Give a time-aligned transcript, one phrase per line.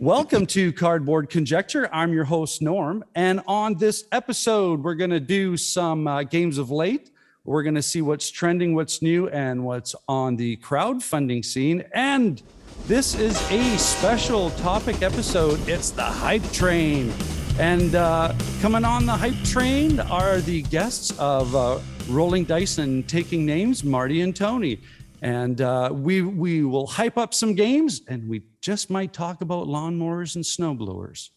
[0.00, 1.88] Welcome to Cardboard Conjecture.
[1.92, 3.04] I'm your host, Norm.
[3.16, 7.10] And on this episode, we're going to do some uh, games of late.
[7.44, 11.82] We're going to see what's trending, what's new, and what's on the crowdfunding scene.
[11.94, 12.40] And
[12.86, 15.68] this is a special topic episode.
[15.68, 17.12] It's the hype train.
[17.58, 23.08] And uh, coming on the hype train are the guests of uh, Rolling Dice and
[23.08, 24.78] Taking Names, Marty and Tony.
[25.22, 29.66] And uh, we, we will hype up some games and we just might talk about
[29.66, 31.30] lawnmowers and snowblowers.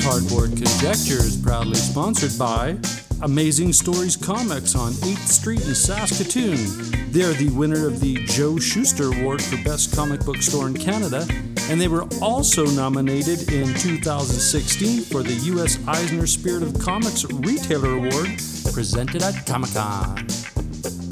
[0.00, 2.78] Cardboard Conjecture is proudly sponsored by
[3.22, 7.10] Amazing Stories Comics on 8th Street in Saskatoon.
[7.10, 10.74] They are the winner of the Joe Shuster Award for Best Comic Book Store in
[10.74, 11.26] Canada,
[11.70, 15.78] and they were also nominated in 2016 for the U.S.
[15.88, 18.38] Eisner Spirit of Comics Retailer Award
[18.72, 20.26] presented at Comic Con.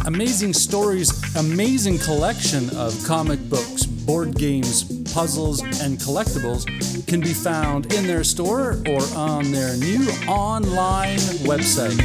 [0.07, 6.67] Amazing Stories' amazing collection of comic books, board games, puzzles, and collectibles
[7.07, 11.99] can be found in their store or on their new online website.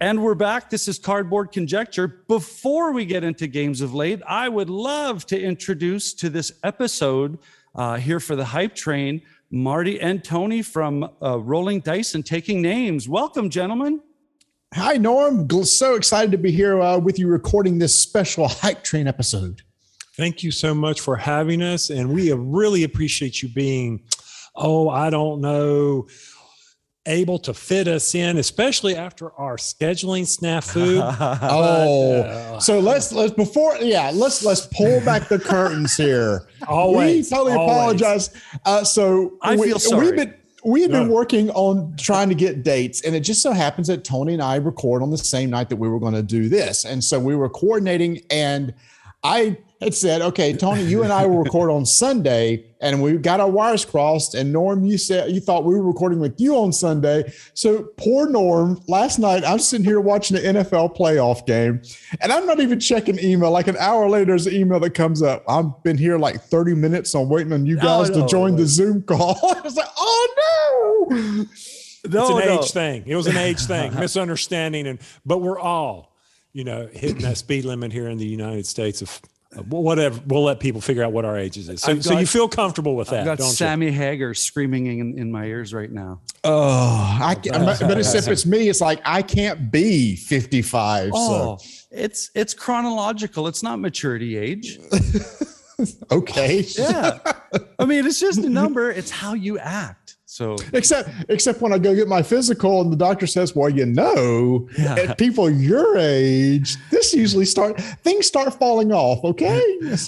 [0.00, 0.70] And we're back.
[0.70, 2.08] This is Cardboard Conjecture.
[2.26, 7.38] Before we get into games of late, I would love to introduce to this episode
[7.74, 12.62] uh, here for the Hype Train Marty and Tony from uh, Rolling Dice and Taking
[12.62, 13.06] Names.
[13.06, 14.00] Welcome, gentlemen.
[14.74, 15.46] Hi, Norm.
[15.64, 19.60] So excited to be here uh, with you recording this special Hype Train episode.
[20.16, 21.90] Thank you so much for having us.
[21.90, 24.02] And we really appreciate you being,
[24.56, 26.06] oh, I don't know,
[27.04, 31.00] able to fit us in, especially after our scheduling snafu.
[31.42, 36.48] oh, uh, so let's let's before yeah let's let's pull back the curtains here.
[36.66, 38.00] Always, we totally always.
[38.00, 38.42] apologize.
[38.64, 40.06] Uh, so I we, feel sorry.
[40.06, 40.34] We've been
[40.64, 44.04] we have been working on trying to get dates, and it just so happens that
[44.04, 46.84] Tony and I record on the same night that we were going to do this,
[46.84, 48.72] and so we were coordinating, and
[49.24, 53.40] I had said, "Okay, Tony, you and I will record on Sunday," and we got
[53.40, 54.34] our wires crossed.
[54.34, 58.28] And Norm, you said you thought we were recording with you on Sunday, so poor
[58.28, 58.80] Norm.
[58.88, 61.82] Last night, I'm sitting here watching the NFL playoff game,
[62.20, 63.50] and I'm not even checking email.
[63.50, 65.44] Like an hour later, there's an email that comes up.
[65.48, 67.14] I've been here like 30 minutes.
[67.14, 68.22] I'm waiting on you No, guys no.
[68.22, 69.38] to join the Zoom call.
[69.56, 71.46] I was like, "Oh no!"
[72.04, 73.04] it's an age thing.
[73.06, 76.14] It was an age thing, misunderstanding, and but we're all,
[76.52, 79.20] you know, hitting that speed limit here in the United States of of
[79.68, 80.20] whatever.
[80.26, 81.82] We'll let people figure out what our ages is.
[81.82, 85.18] So, I've so you feel comfortable with that, I've got don't Sammy Hagar screaming in,
[85.18, 86.20] in my ears right now.
[86.44, 91.10] Oh, I can't, but it's, if it's me, it's like I can't be 55.
[91.14, 91.58] Oh,
[91.90, 93.46] it's it's chronological.
[93.46, 94.78] It's not maturity age.
[96.10, 96.64] Okay.
[96.78, 97.18] Yeah.
[97.78, 98.90] I mean, it's just a number.
[98.90, 100.01] It's how you act.
[100.32, 103.84] So Except except when I go get my physical and the doctor says, "Well, you
[103.84, 104.94] know, Yeah.
[104.94, 109.60] at people your age, this usually start things start falling off." Okay,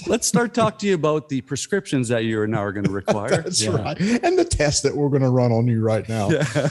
[0.07, 3.29] let's start talk to you about the prescriptions that you are now going to require.
[3.43, 3.75] that's Yeah.
[3.75, 6.29] right, and the test that we're going to run on you right now.
[6.35, 6.69] Yeah.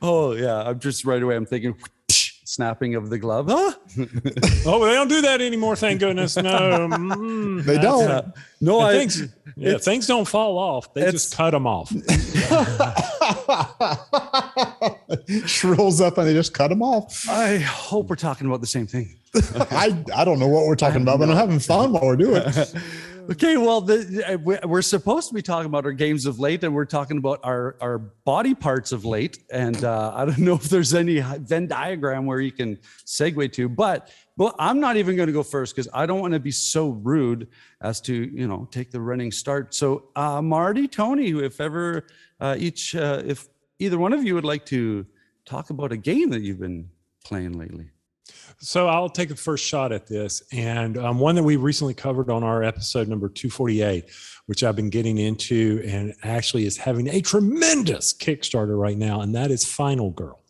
[0.00, 0.62] Oh yeah.
[0.68, 1.34] I'm just right away.
[1.34, 1.74] I'm thinking
[2.52, 3.46] snapping of the glove.
[3.48, 3.72] Huh?
[4.64, 5.74] Oh, they don't do that anymore.
[5.74, 6.36] Thank goodness.
[6.36, 6.42] No,
[6.88, 8.08] Mm, They don't.
[8.08, 8.20] Yeah.
[8.60, 8.92] No, I.
[8.98, 9.22] things,
[9.56, 10.92] yeah, things don't fall off.
[10.94, 11.90] They just cut them off.
[15.46, 17.28] Shrills up and they just cut them off.
[17.28, 19.16] I hope we're talking about the same thing.
[19.70, 22.42] I I don't know what we're talking about, but I'm having fun while we're doing
[22.44, 22.74] it.
[23.30, 26.64] Okay, well, the, uh, we- we're supposed to be talking about our games of late,
[26.64, 29.38] and we're talking about our our body parts of late.
[29.50, 33.68] And uh, I don't know if there's any Venn diagram where you can segue to,
[33.68, 36.50] but but I'm not even going to go first because I don't want to be
[36.50, 37.48] so rude
[37.80, 39.74] as to you know take the running start.
[39.74, 42.06] So uh, Marty, Tony, if ever
[42.40, 43.48] uh, each uh, if
[43.78, 45.06] either one of you would like to
[45.44, 46.88] talk about a game that you've been
[47.24, 47.90] playing lately.
[48.64, 52.30] So I'll take a first shot at this, and um, one that we recently covered
[52.30, 54.04] on our episode number 248,
[54.46, 59.34] which I've been getting into, and actually is having a tremendous Kickstarter right now, and
[59.34, 60.40] that is Final Girl.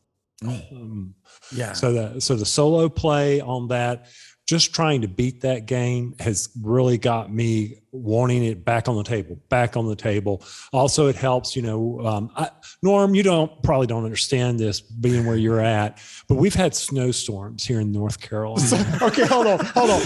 [0.47, 1.15] Um,
[1.57, 1.73] Yeah.
[1.73, 4.09] so the so the solo play on that,
[4.47, 9.03] just trying to beat that game has really got me wanting it back on the
[9.03, 10.43] table, back on the table.
[10.73, 12.49] Also, it helps, you know, um, I,
[12.83, 17.65] Norm, you don't probably don't understand this being where you're at, but we've had snowstorms
[17.65, 18.99] here in North Carolina.
[19.03, 20.01] okay, hold on, hold on.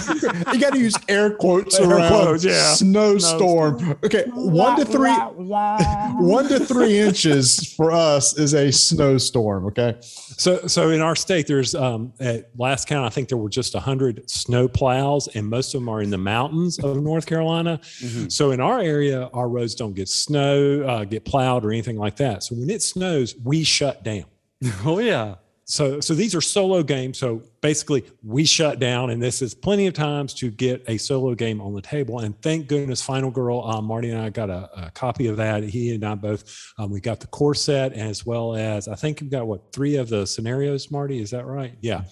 [0.53, 2.75] You got to use air quotes Air around quotes, yeah.
[2.75, 3.97] snowstorm.
[4.05, 9.67] Okay, one to three, one to three inches for us is a snowstorm.
[9.67, 13.49] Okay, So, so in our state, there's um, at last count, I think there were
[13.49, 17.76] just hundred snow plows, and most of them are in the mountains of North Carolina.
[17.83, 18.31] Mhm.
[18.33, 22.17] So in our area, our roads don't get snow, uh, get plowed, or anything like
[22.17, 22.43] that.
[22.43, 24.25] So when it snows, we shut down.
[24.85, 25.37] Oh yeah.
[25.69, 27.19] So, so these are solo games.
[27.19, 31.35] So basically, we shut down, and this is plenty of times to get a solo
[31.35, 32.21] game on the table.
[32.21, 35.65] And thank goodness, Final Girl, um, Marty and I got a, a copy of that.
[35.65, 36.45] He and I both,
[36.79, 39.97] um, we got the core set as well as I think we've got what three
[39.97, 40.93] of the scenarios.
[40.93, 41.75] Marty, is that right?
[41.81, 42.05] Yeah.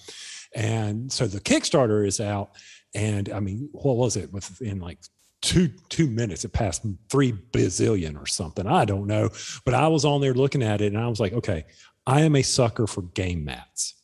[0.56, 2.50] And so the Kickstarter is out,
[2.93, 4.32] and I mean, what was it?
[4.32, 4.99] Within like
[5.44, 8.67] two two minutes, it passed three bazillion or something.
[8.67, 9.31] I don't know,
[9.64, 11.64] but I was on there looking at it, and I was like, okay.
[12.06, 13.94] I am a sucker for game mats.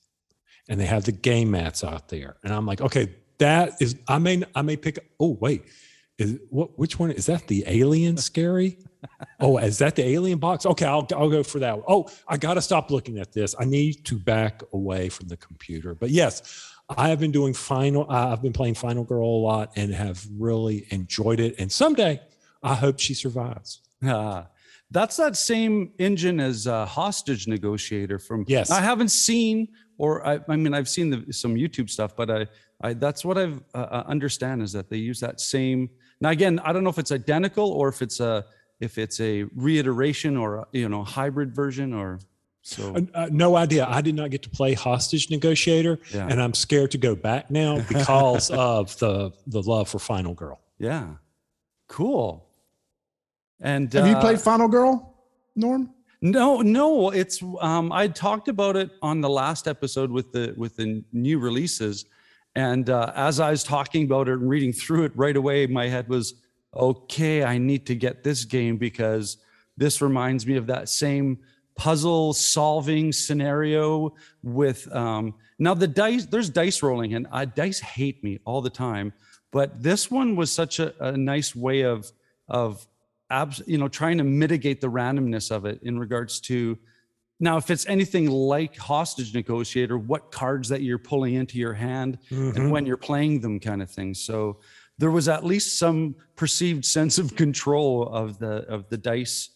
[0.69, 2.37] And they have the game mats out there.
[2.45, 5.65] And I'm like, okay, that is I may I may pick oh wait.
[6.19, 8.79] Is what which one is that the alien scary?
[9.41, 10.67] oh, is that the alien box?
[10.67, 11.85] Okay, I'll I'll go for that one.
[11.89, 13.55] Oh, I gotta stop looking at this.
[13.59, 15.95] I need to back away from the computer.
[15.95, 19.73] But yes, I have been doing final uh, I've been playing Final Girl a lot
[19.77, 21.55] and have really enjoyed it.
[21.59, 22.21] And someday
[22.63, 23.81] I hope she survives.
[24.05, 24.49] Ah,
[24.91, 28.45] that's that same engine as uh, hostage negotiator from.
[28.49, 28.71] Yes.
[28.71, 32.47] I haven't seen, or I, I mean, I've seen the, some YouTube stuff, but I,
[32.81, 35.91] I that's what I've uh, uh, understand is that they use that same.
[36.21, 38.45] Now again, I don't know if it's identical or if it's a
[38.81, 42.19] if it's a reiteration or a, you know hybrid version or
[42.63, 42.95] so.
[42.95, 43.87] Uh, uh, no idea.
[43.89, 46.29] I did not get to play hostage negotiator, Yeah.
[46.29, 50.61] and I'm scared to go back now because of the the love for Final Girl.
[50.79, 51.15] Yeah,
[51.89, 52.47] cool.
[53.61, 55.15] And have you uh, played Final Girl,
[55.57, 55.91] Norm?
[56.23, 60.77] No, no, it's um I talked about it on the last episode with the with
[60.77, 62.05] the new releases
[62.55, 65.89] and uh, as I was talking about it and reading through it right away my
[65.89, 66.35] head was
[66.75, 69.39] okay, I need to get this game because
[69.77, 71.39] this reminds me of that same
[71.81, 74.13] puzzle solving scenario
[74.43, 78.69] with um now the dice there's dice rolling and I dice hate me all the
[78.87, 79.15] time
[79.51, 82.13] but this one was such a, a nice way of
[82.49, 82.87] of
[83.31, 86.79] abs, you know trying to mitigate the randomness of it in regards to
[87.49, 92.19] now if it's anything like hostage negotiator what cards that you're pulling into your hand
[92.31, 92.57] Mhm.
[92.57, 94.61] and when you're playing them kind of thing so
[94.99, 99.49] there was at least some perceived sense of control of the of the dice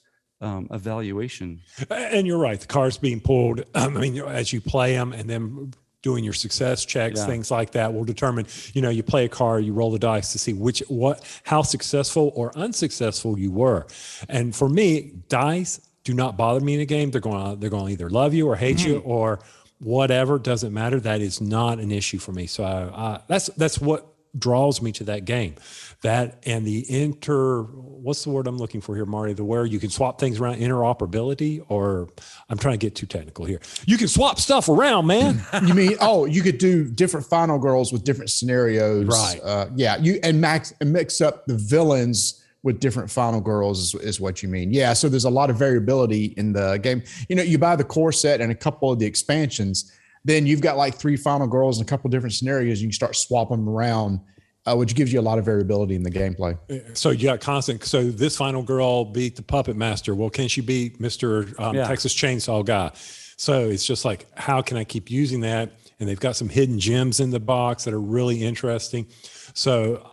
[0.44, 1.60] um, evaluation
[1.90, 2.60] And you're right.
[2.60, 3.60] The cards being pulled.
[3.74, 7.26] Um, I mean, as you play them, and then doing your success checks, Yeah.
[7.26, 8.46] things like that, will determine.
[8.74, 11.62] You know, you play a card, you roll the dice to see which what how
[11.62, 13.86] successful or unsuccessful you were.
[14.28, 17.10] And for me, dice do not bother me in a game.
[17.10, 19.40] They're going to they're going to either love you or hate you or
[19.78, 20.38] whatever.
[20.38, 21.00] Doesn't matter.
[21.00, 22.46] That is not an issue for me.
[22.46, 24.06] So I, I, that's that's what
[24.38, 25.54] draws me to that game.
[26.04, 29.32] That and the inter what's the word I'm looking for here, Marty?
[29.32, 32.10] The where you can swap things around interoperability, or
[32.50, 33.60] I'm trying to get too technical here.
[33.86, 35.42] You can swap stuff around, man.
[35.66, 39.40] you mean oh you could do different final girls with different scenarios Right.
[39.42, 44.02] uh, yeah you and max and mix up the villains with different final girls is,
[44.02, 47.36] is what you mean yeah so there's a lot of variability in the game you
[47.36, 49.92] know you buy the core set and a couple of the expansions
[50.24, 53.16] then you've got like three final girls and a couple different scenarios you can start
[53.16, 54.20] swapping them around
[54.66, 56.56] uh, which gives you a lot of variability in the gameplay
[56.96, 57.84] so you got constant.
[57.84, 60.14] So this final girl beat the puppet master.
[60.14, 61.86] Well, can she beat Mister um, Yeah.
[61.86, 62.90] Texas Chainsaw Guy?
[63.36, 65.72] So it's just like, how can I keep using that?
[65.98, 69.06] And they've got some hidden gems in the box that are really interesting.
[69.54, 70.10] So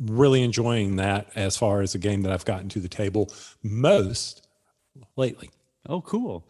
[0.00, 4.46] really enjoying that as far as a game that I've gotten to the table most
[5.16, 5.50] lately.
[5.88, 6.44] oh cool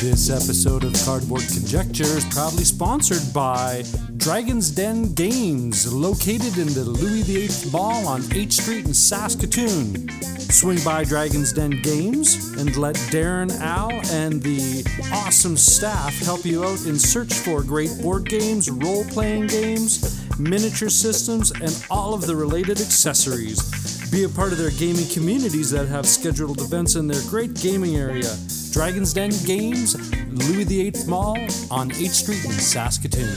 [0.00, 3.84] This episode of Cardboard Conjecture is proudly sponsored by
[4.16, 10.08] Dragon's Den Games, located in the Louis VIII Mall on 8th Street in Saskatoon.
[10.38, 16.64] Swing by Dragon's Den Games and let Darren, Al, and the awesome staff help you
[16.64, 22.26] out in search for great board games, role playing games, miniature systems, and all of
[22.26, 23.93] the related accessories.
[24.14, 27.96] Be a part of their gaming communities that have scheduled events in their great gaming
[27.96, 28.32] area.
[28.70, 29.96] Dragon's Den Games,
[30.28, 31.36] Louis VIII Mall
[31.68, 33.34] on 8th Street in Saskatoon.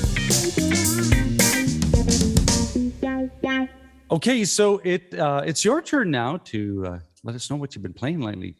[4.11, 7.81] okay so it uh, it's your turn now to uh, let us know what you've
[7.81, 8.55] been playing lately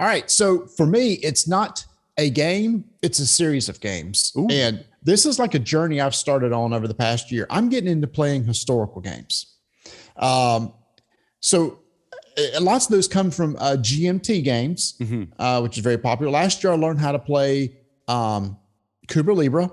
[0.00, 0.30] All right.
[0.30, 1.84] So for me, it's not
[2.16, 4.32] a game, it's a series of games.
[4.38, 4.48] Ooh.
[4.50, 7.46] And this is like a journey I've started on over the past year.
[7.50, 9.56] I'm getting into playing historical games.
[10.16, 10.72] Um,
[11.40, 11.80] so
[12.60, 15.24] lots of those come from uh, GMT games, mm-hmm.
[15.40, 16.30] uh, which is very popular.
[16.30, 17.76] Last year, I learned how to play
[18.06, 18.56] um,
[19.08, 19.70] Cuba Libre,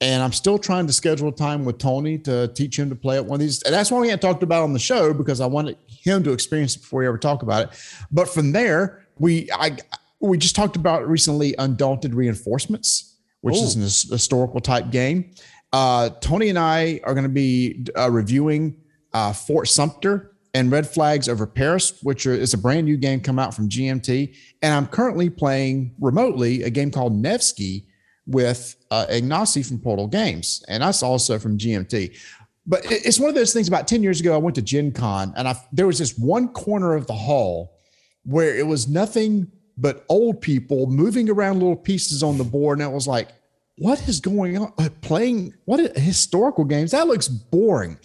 [0.00, 3.24] and I'm still trying to schedule time with Tony to teach him to play at
[3.24, 3.62] one of these.
[3.62, 6.32] And that's why we hadn't talked about on the show because I wanted him to
[6.32, 8.04] experience it before we ever talk about it.
[8.10, 9.76] But from there, we I
[10.20, 13.62] we just talked about recently Undaunted Reinforcements, which Ooh.
[13.62, 15.32] is an historical type game.
[15.72, 18.76] Uh, Tony and I are going to be uh, reviewing
[19.12, 23.38] uh, Fort Sumter and Red Flags over Paris, which is a brand new game come
[23.38, 24.36] out from GMT.
[24.62, 27.86] And I'm currently playing remotely a game called Nevsky
[28.26, 32.16] with uh, Ignacy from Portal Games, and that's also from GMT.
[32.66, 33.68] But it's one of those things.
[33.68, 36.48] About ten years ago, I went to Gen Con, and I there was this one
[36.48, 37.76] corner of the hall
[38.24, 42.88] where it was nothing but old people moving around little pieces on the board, and
[42.88, 43.28] it was like,
[43.78, 44.72] what is going on?
[44.78, 46.90] Uh, playing what historical games?
[46.90, 47.98] That looks boring.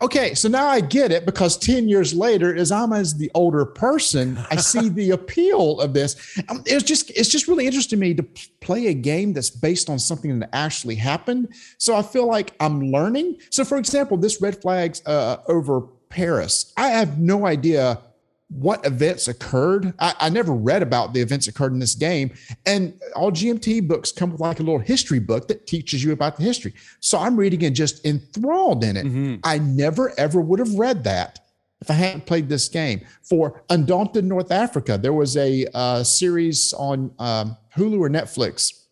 [0.00, 3.64] Okay, so now I get it because 10 years later, as I'm as the older
[3.64, 6.38] person, I see the appeal of this.
[6.48, 8.22] Um, it's just it's just really interesting to me to
[8.60, 11.52] play a game that's based on something that actually happened.
[11.78, 13.38] So I feel like I'm learning.
[13.50, 17.98] So for example, this red flags uh, over Paris, I have no idea
[18.52, 19.94] what events occurred.
[19.98, 22.34] I, I, never read about the events occurred in this game.
[22.66, 26.36] And all GMT books come with like a little history book that teaches you about
[26.36, 26.74] the history.
[27.00, 29.06] So I'm reading and just enthralled in it.
[29.06, 29.36] Mm-hmm.
[29.44, 31.40] I never ever would have read that
[31.80, 33.00] if I hadn't played this game.
[33.22, 38.84] For Undaunted North Africa, there was a uh, series on um, Hulu or Netflix,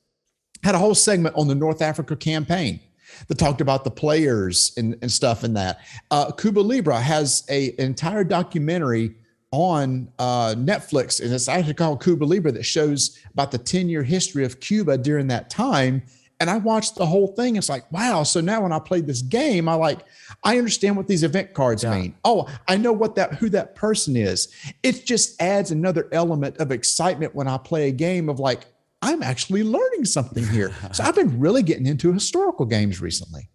[0.62, 2.80] had a whole segment on the North Africa campaign
[3.28, 5.78] that talked about the players and, and stuff in that.
[6.10, 9.14] Uh, Cuba Libre has a, an entire documentary
[9.52, 14.02] on uh, Netflix, and it's actually called Cuba Libre that shows about the 10 year
[14.02, 16.02] history of Cuba during that time.
[16.38, 17.56] And I watched the whole thing.
[17.56, 18.22] It's like, wow.
[18.22, 20.00] So now when I played this game, I like,
[20.42, 21.94] I understand what these event cards yeah.
[21.94, 22.14] mean.
[22.24, 24.48] Oh, I know what that who that person is.
[24.82, 28.66] It just adds another element of excitement when I play a game of like,
[29.02, 30.72] I'm actually learning something here.
[30.92, 33.48] so I've been really getting into historical games recently.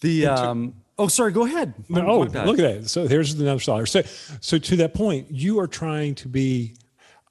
[0.00, 1.32] The um Oh, sorry.
[1.32, 1.74] Go ahead.
[1.88, 2.88] No, oh, look at that.
[2.88, 3.86] So here's another scholar.
[3.86, 4.02] So,
[4.40, 6.74] so to that point, you are trying to be.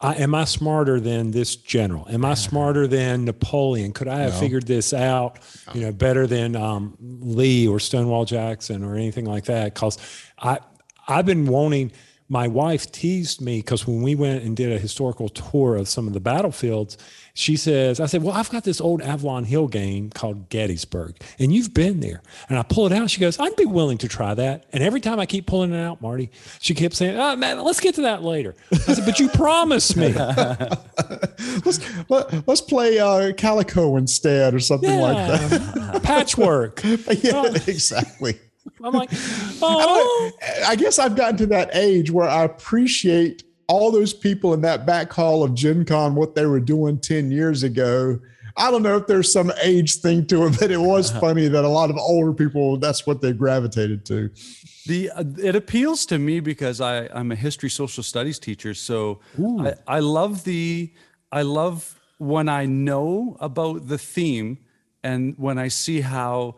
[0.02, 2.06] I, am I smarter than this general?
[2.10, 3.94] Am I smarter than Napoleon?
[3.94, 4.40] Could I have no.
[4.40, 5.40] figured this out,
[5.74, 9.74] you know, better than um, Lee or Stonewall Jackson or anything like that?
[9.74, 9.98] Because
[10.38, 10.60] I,
[11.08, 11.94] I've been wanting.
[12.30, 16.08] My wife teased me because when we went and did a historical tour of some
[16.08, 16.98] of the battlefields,
[17.36, 21.54] she says, I said, Well, I've got this old Avalon Hill game called Gettysburg, and
[21.54, 22.22] you've been there.
[22.48, 23.10] And I pull it out.
[23.10, 24.66] She goes, I'd be willing to try that.
[24.72, 27.80] And every time I keep pulling it out, Marty, she kept saying, Oh, man, let's
[27.80, 28.56] get to that later.
[28.72, 30.14] I said, But you promised me.
[30.14, 36.04] let's, let, us play uh, Calico instead or something yeah, like that.
[36.04, 36.84] Patchwork.
[36.84, 38.40] yeah, exactly.
[38.84, 39.10] I'm like,
[39.62, 40.32] oh.
[40.42, 44.62] I, I guess I've gotten to that age where I appreciate all those people in
[44.62, 48.20] that back hall of Gen Con, what they were doing 10 years ago.
[48.56, 51.64] I don't know if there's some age thing to it, but it was funny that
[51.64, 54.30] a lot of older people, that's what they gravitated to.
[54.86, 59.22] The uh, it appeals to me because I I'm a history social studies teacher, so
[59.40, 60.92] I, I love the
[61.32, 64.60] I love when I know about the theme
[65.02, 66.56] and when I see how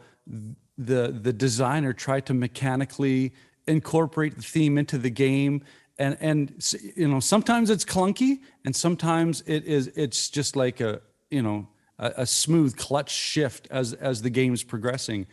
[0.77, 3.34] the the designer tried to mechanically
[3.67, 5.63] incorporate the theme into the game
[5.98, 6.53] and and
[6.96, 11.67] you know sometimes it's clunky and sometimes it is it's just like a you know
[11.98, 15.25] a, a smooth clutch shift as as the game's progressing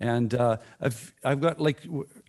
[0.00, 1.82] and uh, I've I've got like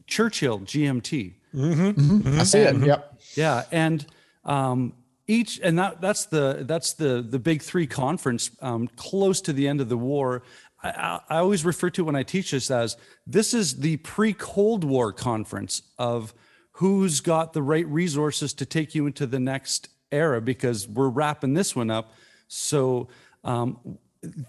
[0.07, 1.33] Churchill GMT.
[1.53, 1.89] Mm-hmm.
[1.89, 2.39] Mm-hmm.
[2.39, 2.87] I see and, it.
[2.87, 3.21] Yep.
[3.35, 4.05] Yeah, and
[4.43, 4.93] um,
[5.27, 9.67] each and that that's the that's the the big three conference um, close to the
[9.67, 10.43] end of the war.
[10.85, 14.83] I, I always refer to when I teach this as this is the pre Cold
[14.83, 16.33] War conference of
[16.73, 21.53] who's got the right resources to take you into the next era because we're wrapping
[21.53, 22.11] this one up.
[22.47, 23.07] So,
[23.43, 23.97] um,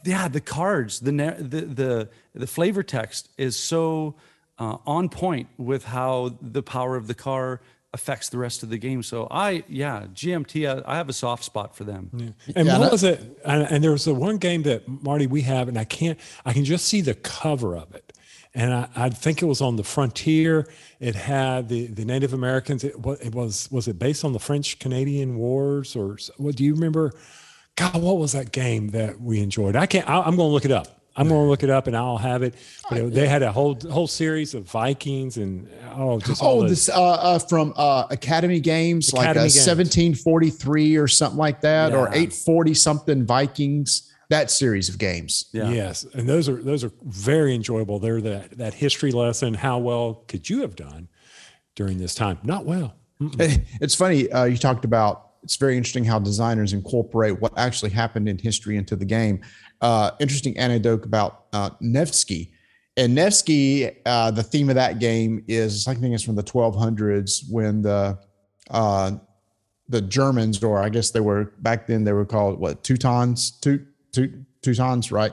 [0.05, 4.17] yeah, the cards, the, the, the, the flavor text is so
[4.59, 7.61] uh, on point with how the power of the car
[7.93, 9.03] affects the rest of the game.
[9.03, 12.11] So I, yeah, GMT, I, I have a soft spot for them.
[12.13, 12.53] Yeah.
[12.55, 13.21] And yeah, what was it?
[13.45, 16.53] And, and there was the one game that Marty we have, and I can't, I
[16.53, 18.13] can just see the cover of it
[18.57, 20.67] and I, I, think it was on the frontier.
[20.99, 22.85] It had the, the Native Americans.
[22.85, 26.57] It, it was was it based on the French Canadian Wars or what?
[26.57, 27.13] Do you remember?
[27.77, 29.77] God, what was that game that we enjoyed?
[29.77, 30.09] I can't.
[30.09, 30.96] I, am going to look it up.
[31.17, 32.55] I'm going to look it up and I'll have it.
[32.91, 36.89] But it, they had a whole whole series of Vikings and oh, just oh, this
[36.89, 39.67] uh, uh, from uh, Academy Games, Academy like Games.
[39.67, 41.99] 1743 or something like that, yeah.
[41.99, 44.13] or 840 something Vikings.
[44.29, 45.47] that series of games.
[45.53, 45.71] Yeah.
[45.71, 47.99] Yes, and those are those are very enjoyable.
[47.99, 49.55] They're that that history lesson.
[49.55, 51.09] How well could you have done
[51.75, 52.39] during this time?
[52.43, 52.95] Not well.
[53.81, 54.31] It's funny.
[54.31, 58.77] Uh, you talked about it's very interesting how designers incorporate what actually happened in history
[58.77, 59.41] into the game.
[59.81, 62.53] Uh, interesting anecdote about uh, Nevsky.
[62.97, 67.51] And Nevsky, uh, the theme of that game is I think it's from the 1200s
[67.51, 68.19] when the
[68.71, 69.13] uh,
[69.89, 73.87] the Germans, or I guess they were back then, they were called what Teutons, Teut,
[74.13, 75.33] Teut, Teutons, right?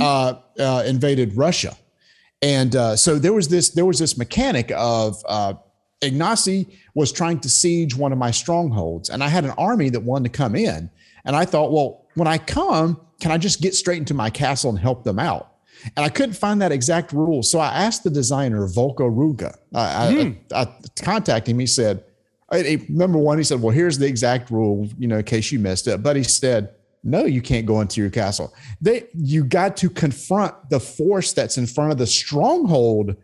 [0.00, 1.76] Uh, uh, invaded Russia,
[2.42, 5.54] and uh, so there was this there was this mechanic of uh,
[6.00, 10.00] Ignacy was trying to siege one of my strongholds, and I had an army that
[10.00, 10.90] wanted to come in,
[11.24, 14.70] and I thought, well, when I come, can I just get straight into my castle
[14.70, 15.52] and help them out?
[15.96, 19.54] And I couldn't find that exact rule, so I asked the designer Volko Ruhnke.
[19.74, 20.32] I, I, hmm.
[20.52, 20.68] I
[21.00, 21.60] contacted him.
[21.60, 22.04] He said,
[22.88, 25.86] number one, he said, well, here's the exact rule, you know, in case you missed
[25.86, 26.02] it.
[26.02, 26.70] But he said,
[27.04, 28.52] no, you can't go into your castle.
[28.80, 33.14] They, you got to confront the force that's in front of the stronghold.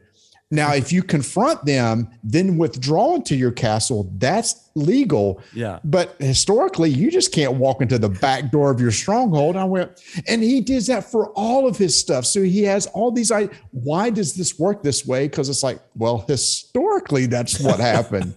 [0.51, 4.11] Now, if you confront them, then withdraw into your castle.
[4.19, 5.43] That's legal.
[5.53, 5.81] Yeah.
[5.85, 9.57] But historically, you just can't walk into the back door of your stronghold.
[9.57, 12.27] I went, and he did that for all of his stuff.
[12.27, 13.33] So he has all these.
[13.33, 15.27] I why does this work this way?
[15.27, 18.35] Because it's like, well, historically, that's what happened.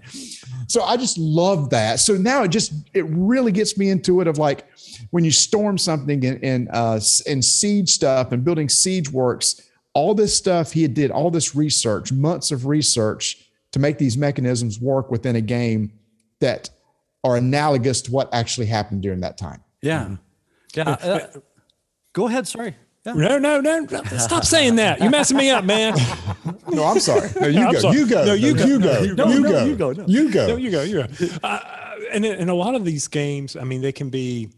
[0.68, 2.00] So I just love that.
[2.00, 4.66] So now it just it really gets me into it of like
[5.12, 9.62] when you storm something and and uh and siege stuff and building siege works,
[9.98, 14.80] all this stuff he did all this research, months of research to make these mechanisms
[14.80, 15.92] work within a game
[16.40, 16.70] that
[17.24, 19.64] are analogous to what actually happened during that time.
[19.82, 20.18] Yeah.
[20.76, 20.90] Yeah.
[20.92, 21.20] uh,
[22.14, 22.48] go ahead.
[22.48, 22.76] Sorry.
[23.08, 23.14] Yeah.
[23.14, 23.88] No, no, no!
[24.20, 25.00] Stop saying that.
[25.00, 25.96] You're messing me up, man.
[26.70, 27.30] No, I'm sorry.
[27.40, 27.80] No, you I'm go.
[27.80, 27.98] sorry.
[27.98, 28.26] You go.
[28.26, 28.66] No, you go.
[28.66, 29.02] You No, go.
[29.02, 29.26] you go.
[29.26, 29.66] You go.
[29.66, 29.92] you go.
[29.94, 30.06] No.
[30.06, 30.48] You go.
[30.48, 30.82] No, you go.
[30.84, 31.08] You go.
[31.42, 31.60] Uh,
[32.12, 34.50] and and a lot of these games, I mean, they can be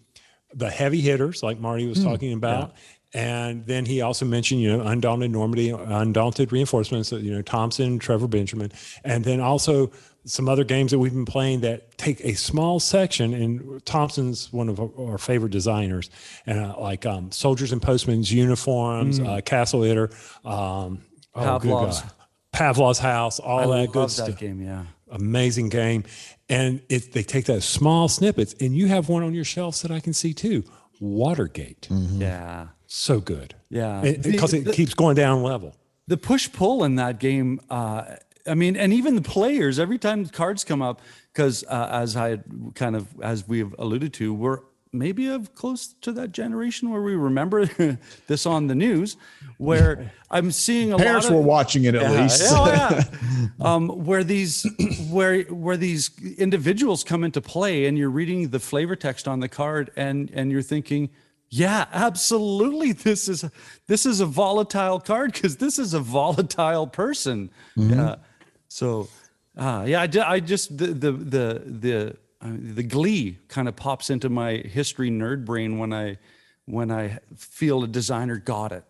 [0.53, 2.73] the heavy hitters, like Marty was talking about.
[3.13, 8.27] And then he also mentioned, you know, undaunted Normandy, undaunted reinforcements, you know, Thompson, Trevor
[8.27, 8.71] Benjamin,
[9.03, 9.91] and then also
[10.25, 13.33] some other games that we've been playing that take a small section.
[13.33, 16.11] And Thompson's one of our, favorite designers,
[16.45, 20.13] and uh, like um, soldiers and postmen's uniforms, uh, Castle Itter,
[20.45, 21.01] um,
[21.33, 22.03] oh, Pavlov's.
[22.51, 24.61] Pavlov's house, all I that good love stuff that game.
[24.61, 24.85] Yeah.
[25.11, 26.03] amazing game.
[26.47, 29.91] And it, they take those small snippets, and you have one on your shelves that
[29.91, 30.63] I can see too.
[30.99, 32.67] Watergate, Yeah.
[32.91, 33.53] So good.
[33.69, 34.01] Yeah.
[34.23, 35.75] because The- it the- keeps going down level.
[36.07, 38.01] the push pull in that game uh,
[38.47, 42.37] i mean and even the players every time cards come up because uh, as i
[42.73, 44.59] kind of as we've alluded to we're
[44.91, 47.65] maybe of close to that generation where we remember
[48.27, 49.17] this on the news
[49.59, 52.41] where i'm seeing a Parents lot of, were watching it at yeah, least.
[52.41, 53.47] yeah, oh, yeah.
[53.75, 54.65] um, where these
[55.11, 59.49] where where these individuals come into play and you're reading the flavor text on the
[59.49, 61.09] card and and you're thinking
[61.49, 63.43] yeah absolutely this is
[63.87, 68.15] this is a volatile card because this is a volatile person yeah
[68.67, 69.07] so
[69.57, 74.09] uh, yeah I, I just the the the the uh, the glee kind of pops
[74.09, 76.17] into my history nerd brain when i
[76.65, 78.83] when i feel a designer got it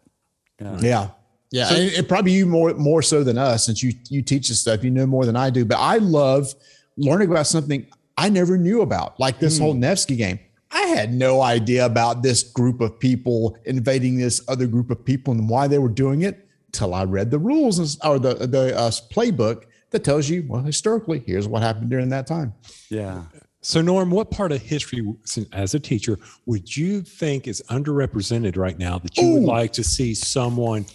[0.81, 1.09] Yeah.
[1.51, 1.73] Yeah.
[1.73, 4.83] and it, probably you more more so than us since you you teach this stuff.
[4.83, 5.65] You know more than I do.
[5.65, 6.53] But I love
[6.97, 10.39] learning about something I never knew about, like this whole Nevsky game.
[10.71, 15.33] I had no idea about this group of people invading this other group of people
[15.33, 18.91] and why they were doing it till I read the rules or the the uh,
[19.11, 22.53] playbook that tells you, well, historically, here's what happened during that time.
[22.89, 23.23] yeah
[23.61, 25.05] So, Norm, what part of history,
[25.51, 29.83] as a teacher, would you think is underrepresented right now that you would like to
[29.83, 30.85] see someone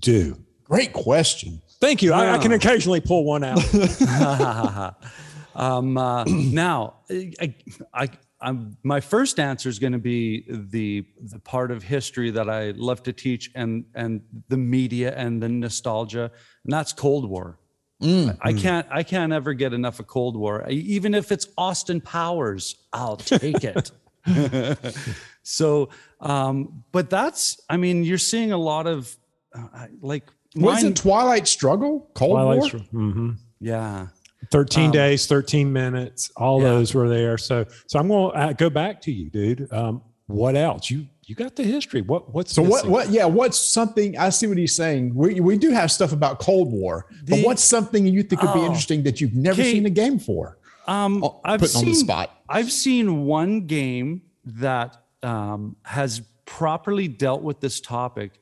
[0.00, 0.36] do?
[0.64, 1.62] Great question.
[1.80, 2.12] Thank you.
[2.12, 3.62] I, I can occasionally pull one out.
[5.54, 7.54] um, uh, now, I,
[7.92, 8.08] I,
[8.42, 12.72] I'm, my first answer is going to be the the part of history that I
[12.72, 16.30] love to teach, and and the media and the nostalgia,
[16.64, 17.58] and that's Cold War.
[18.02, 18.36] Mm.
[18.42, 22.74] I can't I can't ever get enough of Cold War, even if it's Austin Powers.
[22.92, 23.92] I'll take it.
[25.42, 25.88] so,
[26.20, 29.16] um, but that's I mean, you're seeing a lot of
[29.54, 30.24] uh, like
[30.56, 32.10] Was mine- it Twilight Struggle?
[32.14, 32.54] Cold War?
[32.56, 33.36] Twilight's- mhm.
[33.60, 34.08] yeah.
[34.50, 36.68] 13 Um, days 13 minutes all yeah.
[36.68, 40.02] those were there so so i'm going to uh, go back to you dude um,
[40.26, 42.70] what else you you got the history what what's So what?
[42.70, 42.90] missing?
[42.90, 43.08] What?
[43.10, 43.24] Yeah.
[43.26, 44.18] What's something?
[44.18, 45.14] I see what he's saying.
[45.14, 48.58] We we do have stuff about Cold War, but what's something you think would be
[48.60, 48.66] Oh.
[48.66, 49.70] interesting that you've never Okay.
[49.72, 50.58] seen a game for?
[50.88, 52.30] Um, Oh, I've seen, on the spot.
[52.48, 58.40] I've seen one game that um, has properly dealt with this topic,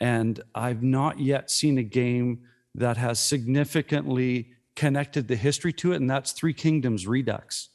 [0.00, 2.40] and I've not yet seen a game
[2.74, 7.70] that has significantly connected the history to it, and that's Three Kingdoms Redux.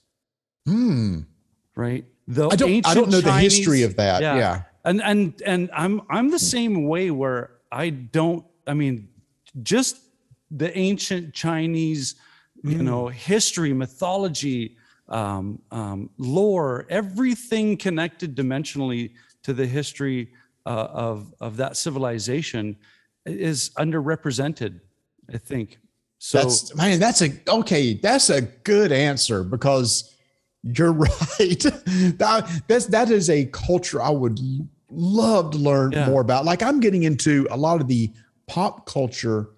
[0.66, 1.22] Hmm.
[1.76, 2.06] Right?
[2.28, 2.88] The I don't.
[2.88, 4.22] I don't know the history of that.
[4.22, 4.62] Yeah.
[4.86, 9.10] and and and i'm i'm the same way where i don't i mean
[9.62, 9.98] just
[10.50, 12.16] the ancient chinese
[12.64, 12.82] you Mm.
[12.90, 14.78] know history mythology
[15.10, 19.12] um, um, lore everything connected dimensionally
[19.44, 20.32] to the history
[20.66, 22.76] uh, of of that civilization
[23.26, 24.80] is underrepresented
[25.34, 25.78] i think
[26.24, 27.96] so that's man, that's a okay.
[27.96, 30.16] That's a good answer because
[30.62, 31.10] you're right.
[32.20, 34.40] that, that's that is a culture I would
[34.92, 36.08] love to learn Yeah.
[36.08, 36.46] more about.
[36.46, 38.12] Like I'm getting into a lot of the
[38.48, 39.50] pop culture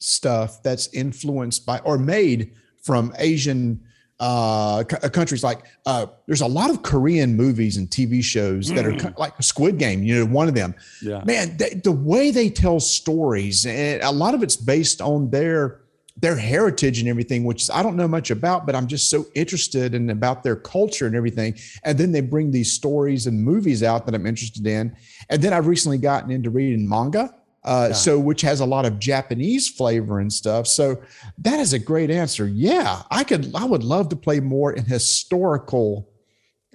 [0.00, 3.82] stuff that's influenced by or made from Asian
[4.20, 8.84] uh c- countries like uh there's a lot of korean movies and tv shows that
[8.84, 12.50] are like squid game you know one of them yeah man they, the way they
[12.50, 15.82] tell stories and a lot of it's based on their
[16.20, 19.94] their heritage and everything which i don't know much about but i'm just so interested
[19.94, 21.54] in about their culture and everything.
[21.84, 24.96] And then they bring these stories and movies out that i'm interested in.
[25.30, 27.94] And then i've recently gotten into reading manga uh, Yeah.
[27.94, 30.66] so which has a lot of japanese flavor and stuff.
[30.66, 31.02] So
[31.38, 32.46] that is a great answer.
[32.48, 36.08] Yeah i could i would love to play more in historical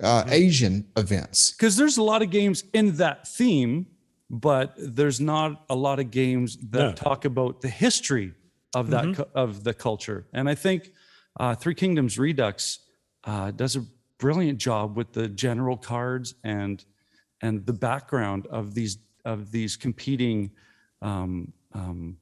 [0.01, 1.51] uh, asian events.
[1.51, 3.87] Because there's a lot of games in that theme,
[4.29, 6.93] but there's not a lot of games that No.
[6.93, 8.33] talk about the history
[8.73, 10.27] of that cu- of the culture.
[10.33, 10.91] And I think
[11.39, 12.79] uh, Three Kingdoms Redux
[13.23, 13.85] uh, does a
[14.17, 16.83] brilliant job with the general cards and
[17.41, 20.51] and the background of these of these competing
[21.01, 22.17] um, um,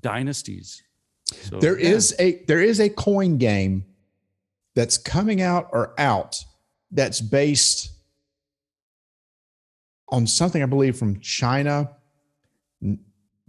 [0.00, 0.82] dynasties.
[1.24, 1.90] So, There yeah.
[1.90, 3.84] is a there is a coin game
[4.74, 6.44] that's coming out or out
[6.90, 7.90] that's based
[10.08, 11.90] on something I believe from China.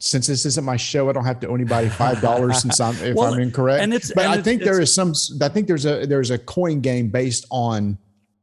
[0.05, 2.93] Since this isn't my show, I don't have to owe anybody five dollars since I'm
[2.97, 3.81] if Well, I'm incorrect.
[3.83, 5.13] and it's- but and I it's- think there is some.
[5.41, 7.97] I think there's a there's a coin game based on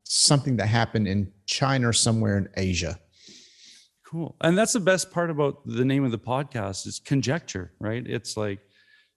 [0.04, 2.98] something that happened in China or somewhere in Asia.
[4.06, 4.34] Cool.
[4.40, 8.04] And that's the best part about the name of the podcast is conjecture, right?
[8.04, 8.58] It's like,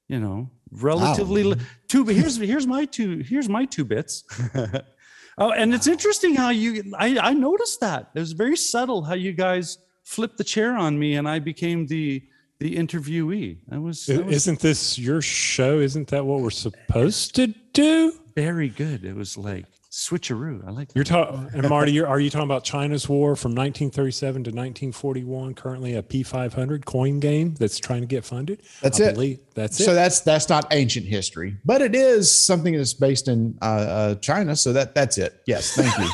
[0.07, 4.23] you know, relatively li- two but here's here's my two here's my two bits.
[5.37, 8.11] oh, and it's interesting how you I I noticed that.
[8.13, 11.87] It was very subtle how you guys flipped the chair on me and I became
[11.87, 12.21] the
[12.63, 13.57] the interviewee.
[13.67, 15.79] That was, that was Isn't this your show?
[15.79, 18.13] Isn't that what we're supposed to do?
[18.35, 19.05] very good.
[19.05, 20.67] It was like switcheroo.
[20.67, 20.95] I like that.
[20.95, 25.53] You're talking, and Marty, you're, are you talking about China's war from 1937 to 1941?
[25.53, 28.63] Currently, a P500 coin game that's trying to get funded.
[28.81, 29.13] That's I it.
[29.13, 29.95] Believe, that's so it.
[29.95, 34.55] that's that's not ancient history, but it is something that's based in uh, uh, China.
[34.55, 35.41] So that that's it.
[35.45, 36.09] Yes, thank you.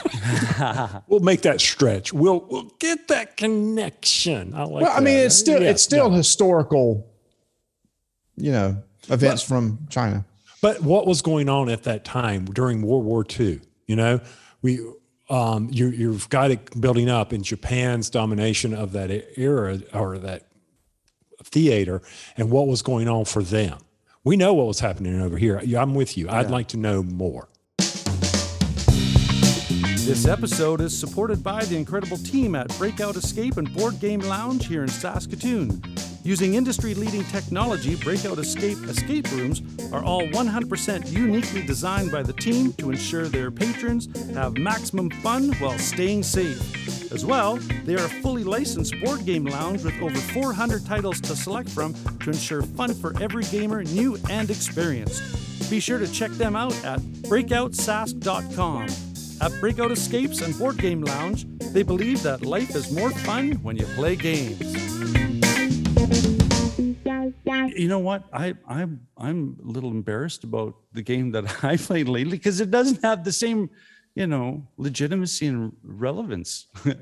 [1.07, 2.11] We'll make that stretch.
[2.11, 4.53] We'll we'll get that connection.
[4.53, 4.83] I like.
[4.83, 6.17] well, I mean, it's still Yeah, it's still yeah.
[6.17, 7.09] historical,
[8.35, 10.25] you know, events from China.
[10.61, 13.61] But what was going on at that time during World War II?
[13.89, 14.21] You know,
[14.61, 14.79] we
[15.31, 20.47] um, you, you've got it building up in Japan's domination of that era or that
[21.43, 22.03] theater,
[22.37, 23.79] and what was going on for them.
[24.23, 25.59] We know what was happening over here.
[25.63, 26.29] Yeah, I'm with you.
[26.29, 27.49] I'd like to know more.
[30.05, 34.67] This episode is supported by the incredible team at Breakout Escape and Board Game Lounge
[34.67, 35.81] here in Saskatoon.
[36.23, 39.61] Using industry leading technology, Breakout Escape escape rooms
[39.93, 45.53] are all 100% uniquely designed by the team to ensure their patrons have maximum fun
[45.59, 47.11] while staying safe.
[47.11, 47.55] As well,
[47.85, 51.93] they are a fully licensed board game lounge with over 400 titles to select from
[52.19, 55.23] to ensure fun for every gamer, new and experienced.
[55.69, 58.87] Be sure to check them out at breakoutsask.com.
[59.41, 63.77] At Breakout Escapes and Board Game Lounge, they believe that life is more fun when
[63.77, 65.28] you play games.
[67.45, 68.23] You know what?
[68.33, 72.71] I, I'm I'm a little embarrassed about the game that I played lately because it
[72.71, 73.69] doesn't have the same,
[74.15, 76.67] you know, legitimacy and relevance.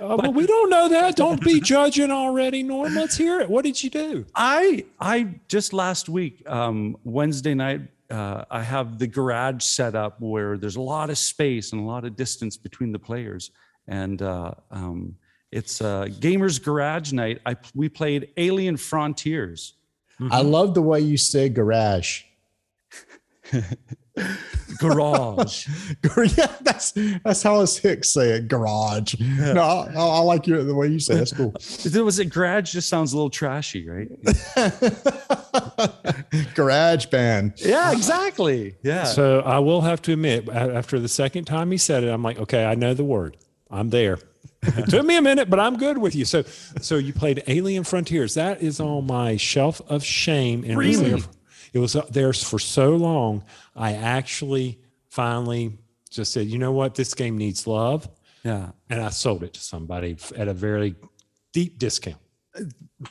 [0.00, 1.14] Uh, but we don't know that.
[1.16, 2.94] Don't be judging already, Norm.
[2.94, 3.48] Let's hear it.
[3.48, 4.24] What did you do?
[4.34, 10.20] I I just last week, um, Wednesday night, uh, I have the garage set up
[10.20, 13.50] where there's a lot of space and a lot of distance between the players,
[13.86, 15.14] and uh, um,
[15.52, 17.40] it's a gamers garage night.
[17.46, 19.74] I we played Alien Frontiers.
[20.18, 20.48] I mm-hmm.
[20.48, 22.22] love the way you say garage.
[24.78, 25.68] Garage.
[26.36, 26.92] yeah, that's
[27.24, 28.48] that's how us Hicks say it.
[28.48, 29.14] Garage.
[29.20, 31.18] No, I, I like your the way you say it.
[31.18, 31.54] That's cool.
[31.90, 32.72] there was a garage.
[32.72, 34.08] Just sounds a little trashy, right?
[36.54, 37.54] garage band.
[37.56, 38.76] yeah, exactly.
[38.82, 39.04] Yeah.
[39.04, 42.38] So I will have to admit, after the second time he said it, I'm like,
[42.38, 43.36] okay, I know the word.
[43.70, 44.18] I'm there.
[44.62, 46.24] It took me a minute, but I'm good with you.
[46.24, 46.42] So,
[46.80, 48.34] so you played Alien Frontiers.
[48.34, 51.10] That is on my shelf of shame, and it was there.
[51.10, 51.24] Really?
[51.72, 53.44] It was there for so long.
[53.74, 55.78] I actually finally
[56.10, 58.08] just said, you know what, this game needs love.
[58.44, 58.70] Yeah.
[58.90, 60.96] and I sold it to somebody at a very
[61.52, 62.18] deep discount.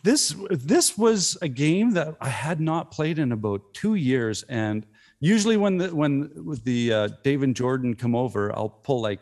[0.04, 4.86] this this was a game that I had not played in about two years, and
[5.20, 9.22] usually when the when with the uh, Dave and Jordan come over, I'll pull like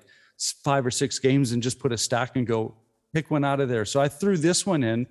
[0.64, 2.76] five or six games and just put a stack and go
[3.14, 3.86] pick one out of there.
[3.86, 5.08] So I threw this one in,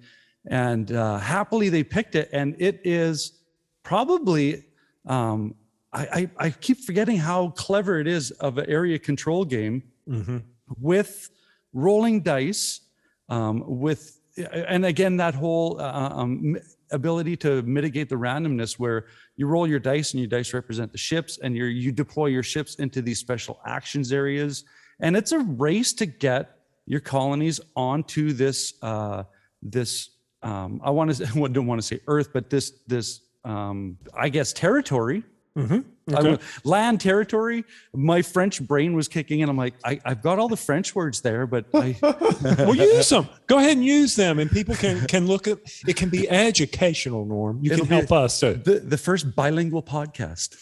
[0.49, 3.41] and uh, happily they picked it, and it is
[3.83, 4.65] probably.
[5.07, 5.55] Um,
[5.91, 10.39] I, I, I keep forgetting how clever it is of an area control game Mm-hmm.
[10.81, 11.29] with
[11.75, 12.81] rolling dice
[13.29, 14.19] um, with
[14.53, 16.57] and again that whole uh, um,
[16.93, 19.05] ability to mitigate the randomness where
[19.37, 22.43] you roll your dice and your dice represent the ships and you you deploy your
[22.43, 24.65] ships into these special actions areas
[25.01, 26.57] and it's a race to get
[26.87, 29.25] your colonies onto this uh,
[29.63, 30.11] this
[30.43, 34.53] um, I want to don't want to say Earth but this this um, I guess
[34.53, 35.25] territory
[35.59, 36.15] Mm-hmm.
[36.15, 37.65] W- land territory.
[37.93, 39.49] My French brain was kicking in.
[39.49, 41.97] I'm like, I, I've got all the French words there, but I,
[42.43, 43.29] well, use them.
[43.49, 45.59] Go ahead and use them, and people can can look at.
[45.87, 47.59] It can be educational, Norm.
[47.63, 48.55] You It'll can help us too.
[48.55, 50.55] the the first bilingual podcast.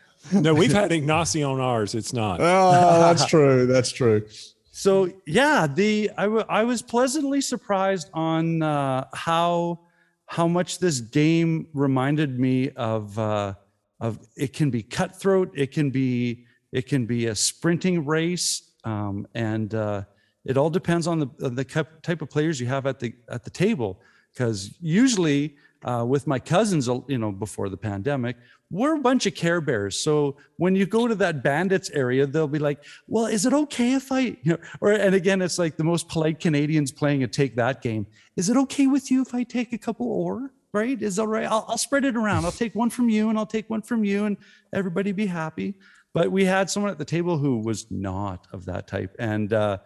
[0.40, 1.94] No, we've had Ignacio on ours.
[1.94, 2.40] It's not.
[2.40, 3.66] Oh, that's true.
[3.66, 4.26] That's true.
[4.70, 9.80] So yeah, the I I was pleasantly surprised on uh, how
[10.26, 13.54] how much this game reminded me of uh,
[14.00, 19.26] of it can be cutthroat, it can be it can be a sprinting race, um,
[19.34, 20.02] and uh,
[20.44, 23.50] it all depends on the the type of players you have at the at the
[23.50, 24.00] table.
[24.32, 28.36] Because usually uh, with my cousins, you know, before the pandemic,
[28.70, 29.96] we're a bunch of Care Bears.
[29.98, 33.94] So when you go to that bandits area, they'll be like, "Well, is it okay
[33.94, 37.28] if I?" You know, or and again, it's like the most polite Canadians playing a
[37.28, 38.06] take that game.
[38.36, 40.52] Is it okay with you if I take a couple ore?
[40.72, 41.00] Right?
[41.02, 41.46] Is all right.
[41.46, 42.44] I'll, I'll spread it around.
[42.44, 44.36] I'll take one from you, and I'll take one from you, and
[44.72, 45.74] everybody be happy.
[46.12, 49.78] But we had someone at the table who was not of that type, and uh,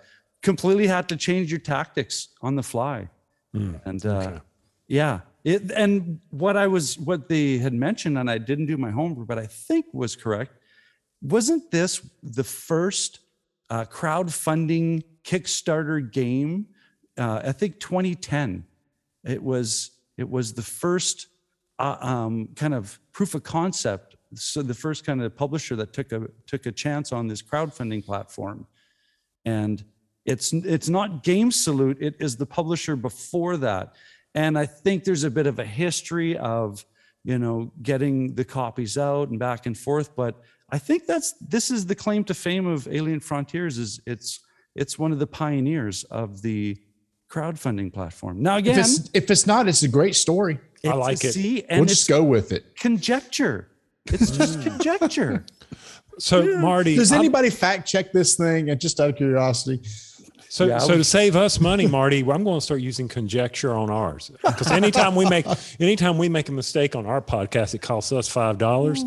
[0.43, 3.09] completely had to change your tactics on the fly.
[3.85, 4.41] And uh, okay.
[4.89, 8.91] yeah, it, and what I was, what they had mentioned, and I didn't do my
[8.91, 10.53] homework, but I think was correct.
[11.21, 13.21] Wasn't this the first
[13.69, 16.67] uh, crowdfunding Kickstarter game?
[17.19, 18.65] Uh, I think 2010.
[19.25, 19.91] It was.
[20.17, 21.27] It was the first
[21.79, 24.17] uh, um, kind of proof of concept.
[24.35, 28.05] So the first kind of publisher that took a took a chance on this crowdfunding
[28.05, 28.67] platform,
[29.45, 29.85] and
[30.25, 31.99] it's it's not Game Salute.
[32.01, 33.95] It is the publisher before that,
[34.35, 36.85] and I think there's a bit of a history of
[37.25, 40.15] you know getting the copies out and back and forth.
[40.17, 43.79] But I think that's this is the claim to fame of Alien Frontiers.
[43.79, 44.41] Is it's
[44.75, 46.77] it's one of the pioneers of the
[47.31, 48.43] crowdfunding platform.
[48.43, 50.59] Now If again, it's if it's not, it's a great story.
[50.85, 51.33] I it's like it.
[51.33, 52.77] C and We'll just go with it.
[52.77, 53.69] conjecture.
[54.07, 54.65] It's just mm.
[54.65, 55.45] conjecture.
[56.19, 58.71] So, Marty, Does I'm- anybody fact check this thing?
[58.71, 59.83] And just out of curiosity,
[60.55, 63.91] So, Yeah, so to save us money, Marty, I'm going to start using conjecture on
[63.91, 65.47] ours because anytime we make
[65.81, 69.03] anytime we make a mistake on our podcast, it costs us five dollars,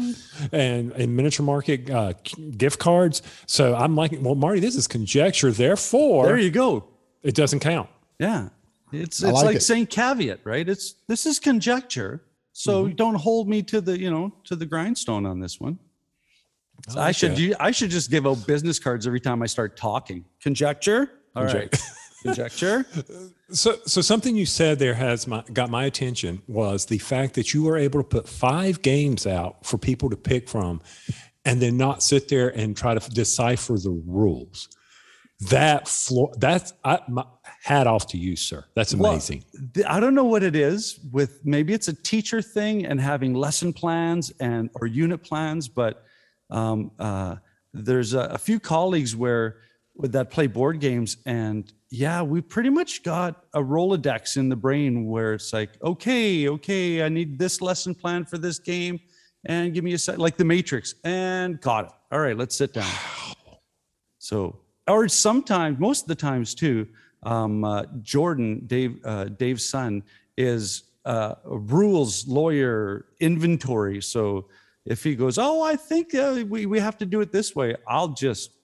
[0.52, 2.12] and in miniature market uh,
[2.58, 3.22] gift cards.
[3.46, 6.84] So I'm like, well, Marty, this is conjecture, therefore There you go.
[7.24, 7.88] it doesn't count.
[8.20, 8.50] Yeah.
[8.92, 9.62] It's I it's like like it.
[9.62, 10.68] saying caveat, right?
[10.68, 12.24] It's this is conjecture.
[12.52, 12.96] So Mm-hmm.
[12.96, 15.80] don't hold me to the, you know, to the grindstone on this one.
[16.90, 17.42] So I should Okay.
[17.42, 20.26] you, I should just give out business cards every time I start talking.
[20.42, 21.12] Conjecture.
[21.36, 21.72] All right.
[21.72, 22.86] Conjec- Conjecture.
[23.50, 27.54] So, so something you said there has my, got my attention was the fact that
[27.54, 30.82] you were able to put five games out for people to pick from,
[31.46, 34.68] and then not sit there and try to decipher the rules.
[35.50, 37.24] That floor, that's I, my,
[37.64, 38.66] hat off to you, sir.
[38.76, 39.46] That's amazing.
[39.54, 43.34] the- I don't know what it is with maybe it's a teacher thing and having
[43.34, 46.04] lesson plans and or unit plans, but
[46.50, 47.38] um, uh,
[47.74, 49.67] there's a, a few colleagues where with
[50.00, 55.06] that play board games and yeah, we pretty much got a Rolodex in the brain
[55.06, 59.00] where it's like, okay, okay, I need this lesson plan for this game
[59.46, 61.92] and give me a set like the Matrix and got it.
[62.12, 62.92] All right, let's sit down.
[64.20, 66.86] So, or sometimes, most of the times too,
[67.24, 70.04] um, uh, Jordan, Dave, uh, Dave's son,
[70.38, 74.02] is uh, a rules lawyer inventory.
[74.02, 74.50] So
[74.86, 77.78] if he goes, oh, I think uh, we we have to do it this way,
[77.88, 78.57] I'll just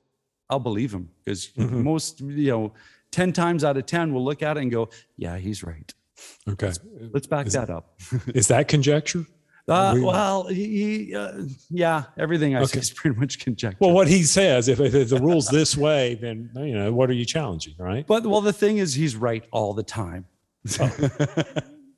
[0.49, 2.73] I'll believe him because most you know
[3.11, 5.93] ten times out of ten we'll look at it and go, yeah, he's right.
[6.47, 6.71] Okay,
[7.11, 7.99] Let's back that up.
[8.27, 9.25] is that conjecture?
[9.65, 13.77] Uh, We- well, he, uh, yeah, everything I say is pretty much conjecture.
[13.79, 17.13] Well, what he says, if, if the rules this way, then you know what are
[17.13, 18.05] you challenging, right?
[18.05, 20.25] but well, the thing is, he's right all the time.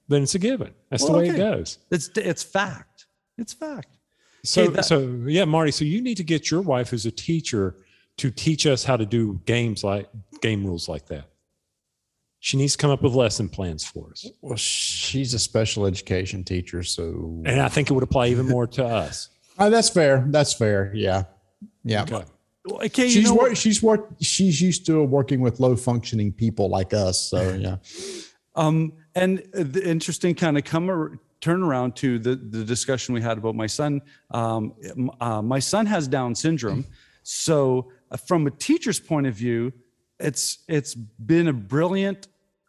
[0.08, 0.74] Then it's a given.
[0.92, 1.36] That's Well, the way okay.
[1.36, 1.80] it goes.
[1.90, 3.08] It's it's fact.
[3.40, 3.98] It's fact.
[4.44, 5.72] So, that- so yeah, Marty.
[5.72, 7.78] So you need to get your wife, who's a teacher,
[8.18, 10.10] to teach us how to do games like
[10.42, 11.26] game rules like that.
[12.40, 14.30] She needs to come up with lesson plans for us.
[14.42, 18.68] Well, she's a special education teacher, so And I think it would apply even more
[18.68, 19.30] to us.
[19.58, 20.22] Uh, that's fair.
[20.28, 20.92] That's fair.
[20.94, 21.24] Yeah,
[21.86, 22.02] yeah.
[22.04, 22.26] Okay.
[22.70, 23.44] Okay, you She's know what?
[23.44, 23.58] worked.
[23.58, 24.22] She's worked.
[24.22, 27.22] She's used to working with low functioning people like us.
[27.30, 27.78] So yeah.
[28.56, 33.22] Um, and the interesting kind of come ar- turn around to the, the discussion we
[33.22, 34.02] had about my son.
[34.32, 34.74] Um,
[35.22, 36.84] uh, my son has Down syndrome.
[37.24, 39.72] So from a teacher's point of view,
[40.20, 42.28] it's, it's been a brilliant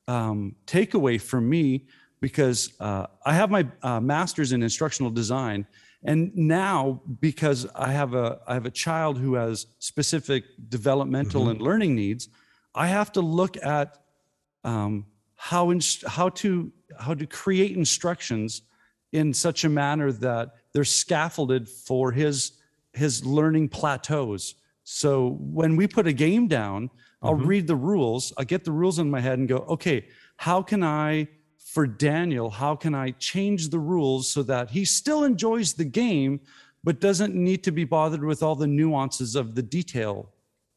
[0.08, 1.86] um, takeaway for me
[2.20, 5.66] because uh, I have my uh, master's in instructional design.
[6.02, 11.60] And now, because I have a I have a child who has specific developmental and
[11.60, 12.28] learning needs,
[12.74, 13.98] I have to look at
[14.62, 18.62] um, how inst- how to how to create instructions
[19.12, 22.52] in such a manner that they're scaffolded for his
[22.92, 24.54] his learning plateaus.
[24.88, 27.46] So when we put a game down, I'll mm-hmm.
[27.46, 30.84] read the rules, I'll get the rules in my head and go, okay, how can
[30.84, 31.26] I
[31.58, 36.38] for Daniel, how can I change the rules so that he still enjoys the game
[36.84, 40.30] but doesn't need to be bothered with all the nuances of the detail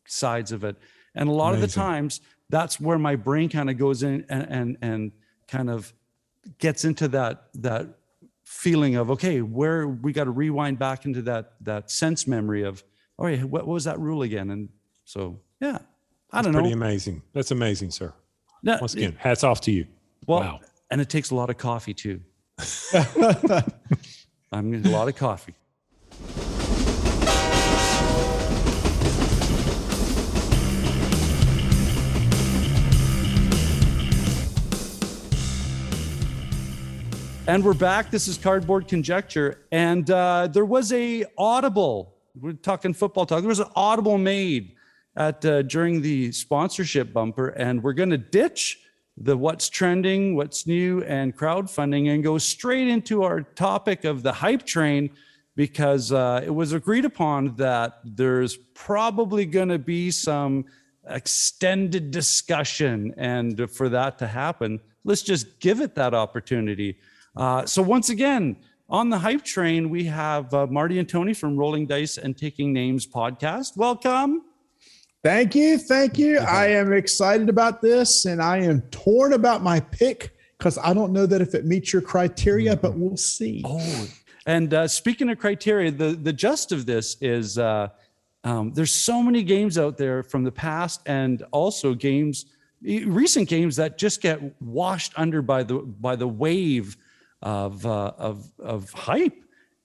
[0.08, 0.76] sides of it.
[1.14, 4.48] And a lot of the times that's where my brain kind of goes in and,
[4.50, 5.12] and and
[5.48, 5.94] kind of
[6.58, 7.88] gets into that that
[8.44, 12.84] feeling of okay, where we got to rewind back into that that sense memory of
[13.20, 14.50] all right, what, what was that rule again?
[14.50, 14.70] And
[15.04, 15.80] so yeah,
[16.32, 16.60] I don't know.
[16.60, 17.22] Pretty amazing.
[17.34, 18.14] That's amazing, sir.
[18.64, 19.86] No, Once again, hats off to you.
[20.26, 20.60] well, wow.
[20.90, 22.22] and it takes a lot of coffee too.
[24.54, 25.54] I'm getting a lot of coffee.
[37.48, 38.12] And we're back.
[38.12, 39.66] This is Cardboard Conjecture.
[39.72, 42.19] And uh, there was a audible.
[42.42, 43.42] We're talking football talk.
[43.42, 44.76] There was an audible made
[45.18, 48.80] at uh, during the sponsorship bumper, and we're going to ditch
[49.18, 54.32] the what's trending, what's new, and crowdfunding, and go straight into our topic of the
[54.32, 55.10] hype train,
[55.56, 60.64] because uh, it was agreed upon that there's probably going to be some
[61.10, 66.98] extended discussion, and for that to happen, let's just give it that opportunity.
[67.36, 68.56] Uh, so once again,
[68.90, 72.74] on the hype train, we have uh, Marty and Tony from Rolling Dice and Taking
[72.74, 73.78] Names podcast.
[73.78, 74.44] Welcome.
[75.24, 75.78] Thank you.
[75.78, 76.40] Thank you.
[76.40, 81.14] I am excited about this and I am torn about my pick because I don't
[81.14, 83.62] know that if it meets your criteria, but we'll see.
[83.66, 84.08] Oh,
[84.46, 87.90] and uh, speaking of criteria, the the gist of this is uh,
[88.44, 92.46] um, there's so many games out there from the past, and also games,
[92.82, 96.98] recent games that just get washed under by the by the wave
[97.42, 99.36] of uh, of of hype.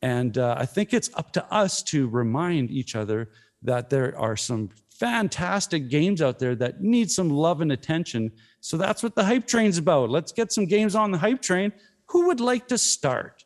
[0.03, 3.31] And uh, I think it's up to us to remind each other
[3.62, 8.31] that there are some fantastic games out there that need some love and attention.
[8.61, 10.11] So that's what the hype train's about.
[10.11, 11.73] Let's get some games on the hype train.
[12.07, 13.45] Who would like to start?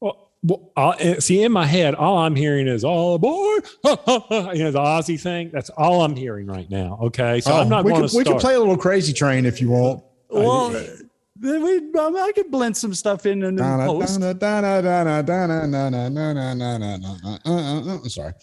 [0.00, 4.70] Well, well uh, see, in my head, all I'm hearing is "all aboard," you know,
[4.70, 5.50] the Aussie thing.
[5.52, 6.98] That's all I'm hearing right now.
[7.02, 9.12] Okay, so I'm Oh, not we going can, to we can play a little crazy
[9.12, 10.02] train if you want.
[10.30, 11.01] Well, then
[11.36, 14.20] then We, I could blend some stuff in and post.
[17.44, 18.34] I'm sorry.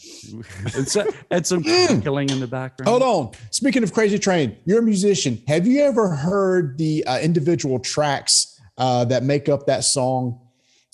[1.29, 2.89] and some killing in the background.
[2.89, 3.31] Hold on.
[3.51, 5.41] Speaking of Crazy Train, you're a musician.
[5.47, 10.41] Have you ever heard the uh, individual tracks uh, that make up that song?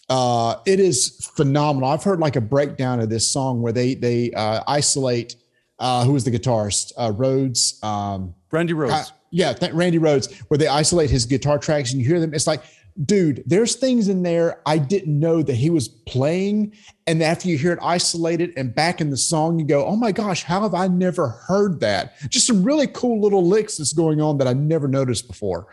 [0.10, 1.90] Uh, it is phenomenal.
[1.90, 5.36] I've heard like a breakdown of this song where they they isolate
[5.80, 11.26] who was the guitarist, Rhoads, um, Rhoads yeah, th- Randy Rhoads, where they isolate his
[11.26, 12.34] guitar tracks and you hear them.
[12.34, 12.64] It's like,
[13.04, 16.74] dude, there's things in there I didn't know that he was playing.
[17.06, 20.14] And after you hear it isolated and back in the song, you go, oh my
[20.14, 22.14] gosh, how have I never heard that?
[22.30, 25.68] Just some really cool little licks that's going on that I never noticed before.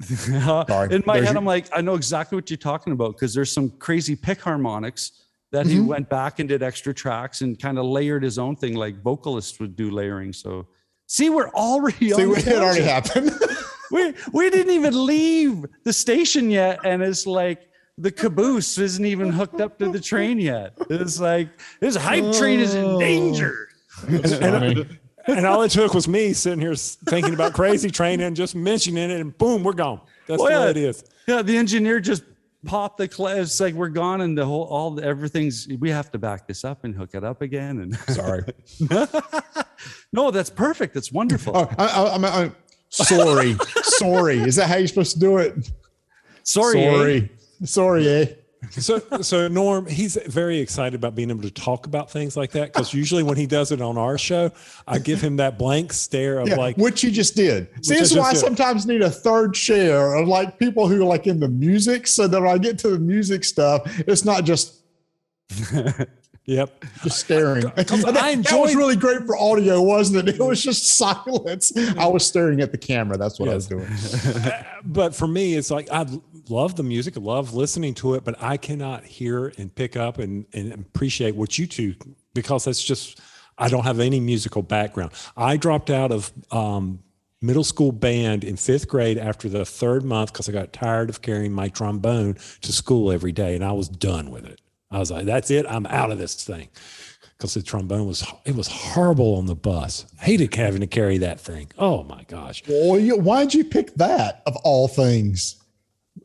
[0.02, 0.92] Sorry.
[0.94, 3.32] in my There's head, your- I'm like, I know exactly what you're talking about because
[3.34, 5.12] there's some crazy pick harmonics
[5.52, 5.86] that he Mhm.
[5.86, 9.60] went back and did extra tracks and kind of layered his own thing like vocalists
[9.60, 10.32] would do layering.
[10.32, 10.66] So,
[11.12, 13.32] see, we're already See, on the it already happened.
[13.90, 19.30] we we didn't even leave the station yet, and it's like the caboose isn't even
[19.30, 20.72] hooked up to the train yet.
[20.88, 21.48] It's like
[21.80, 23.68] this hype train is in danger.
[24.08, 29.10] and all it took was me sitting here thinking about Crazy Train and just mentioning
[29.10, 30.00] it, and boom, we're gone.
[30.26, 30.70] That's Well, the way yeah.
[30.70, 31.04] it is.
[31.28, 32.24] Yeah, the engineer just
[32.64, 33.38] popped the clay.
[33.38, 35.68] It's like we're gone, and the whole all the, everything's.
[35.78, 37.80] We have to back this up and hook it up again.
[37.80, 38.42] And Sorry.
[40.12, 40.94] no, that's perfect.
[40.94, 41.56] That's wonderful.
[41.56, 42.56] Oh, I, I, I'm, I'm
[42.90, 43.56] sorry.
[43.82, 44.38] sorry.
[44.40, 45.70] Is that how you're supposed to do it?
[46.42, 46.92] Sorry, eh?
[46.92, 47.30] Sorry.
[47.64, 48.26] Sorry, eh?
[48.70, 52.72] So, so Norm, he's very excited about being able to talk about things like that
[52.72, 54.52] because usually when he does it on our show,
[54.86, 57.68] I give him that blank stare of Yeah, like, which you just did.
[57.84, 60.86] See, I this is just why I sometimes need a third share of like people
[60.86, 63.82] who are like in the music, so that when I get to the music stuff,
[64.06, 64.82] it's not just
[66.44, 66.84] yep.
[67.02, 67.66] just staring.
[67.76, 70.32] I that, that was really great for audio, wasn't it?
[70.42, 71.72] It was just silence.
[71.96, 73.16] I was staring at the camera.
[73.16, 73.88] That's what I was doing.
[74.84, 76.04] But for me, it's like I
[76.48, 80.18] love the music, I love listening to it, but I cannot hear and pick up
[80.18, 81.94] and, and appreciate what you two
[82.34, 83.20] because that's just
[83.58, 85.12] I don't have any musical background.
[85.36, 86.98] I dropped out of um,
[87.40, 91.22] middle school band in fifth grade after the third month because I got tired of
[91.22, 94.60] carrying my trombone to school every day, and I was done with it.
[94.92, 96.68] I was like, "That's it, I'm out of this thing."
[97.36, 100.06] Because the trombone was it was horrible on the bus.
[100.20, 101.68] Hated having to carry that thing.
[101.78, 102.62] Oh my gosh.
[102.68, 105.56] Well, why'd you pick that of all things?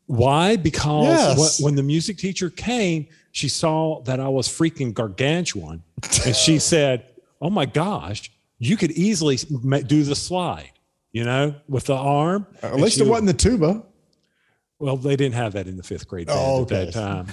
[0.06, 0.58] Why?
[0.58, 1.60] Because Yes.
[1.60, 5.82] wh- when the music teacher came, she saw that I was freaking gargantuan,
[6.26, 7.06] and she said,
[7.42, 10.72] "Oh my gosh, you could easily do the slide,
[11.12, 13.84] you know, with the arm." At And least it wasn't the tuba.
[14.80, 17.28] Well, they didn't have that in the fifth grade band Oh, at that time,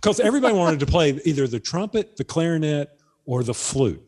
[0.00, 2.88] because everybody wanted to play either the trumpet, the clarinet,
[3.26, 4.02] or the flute.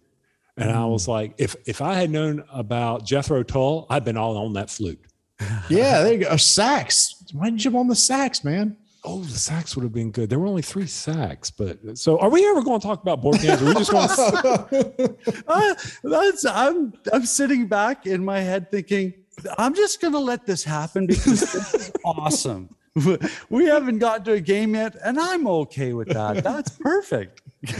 [0.56, 0.92] And I Mm.
[0.92, 4.70] was like, if if I had known about Jethro Tull, I'd been all on that
[4.70, 5.00] flute.
[5.68, 6.28] Yeah, there you go.
[6.30, 7.22] A sax.
[7.32, 8.76] Why didn't you jump on the sax, man?
[9.06, 10.30] Oh, the sax would have been good.
[10.30, 13.40] There were only three sacks, but so are we ever going to talk about board
[13.40, 13.60] games?
[13.60, 14.08] Are we just going?
[14.08, 15.14] To,
[15.48, 19.12] Uh, that's I'm I'm sitting back in my head thinking
[19.58, 22.74] I'm just gonna let this happen because this is awesome.
[23.50, 26.44] We haven't gotten to a game yet, and I'm okay with that.
[26.44, 27.40] That's perfect.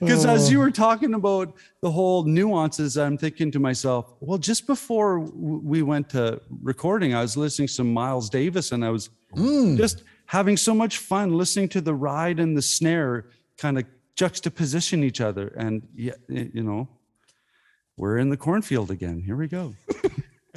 [0.00, 0.64] Because as you oh.
[0.64, 6.10] were talking about the whole nuances, I'm thinking to myself, well, just before we went
[6.10, 9.76] to recording, I was listening to some Miles Davis, and I was mm.
[9.76, 13.26] just having so much fun listening to the ride and the snare
[13.58, 15.48] kind of juxtaposition each other.
[15.56, 16.88] And yeah, you know,
[17.96, 19.22] we're in the cornfield again.
[19.22, 19.74] Here we go.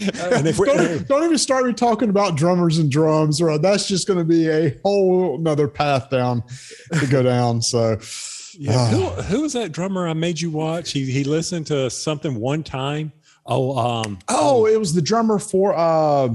[0.00, 4.06] and if Don't, don't even start me talking about drummers and drums, or that's just
[4.06, 6.42] going to be a whole another path down
[6.98, 7.62] to go down.
[7.62, 7.98] So,
[8.54, 10.92] yeah, who, who was that drummer I made you watch?
[10.92, 13.12] He he listened to something one time.
[13.46, 15.74] Oh, um, oh, it was the drummer for.
[15.76, 16.30] Uh,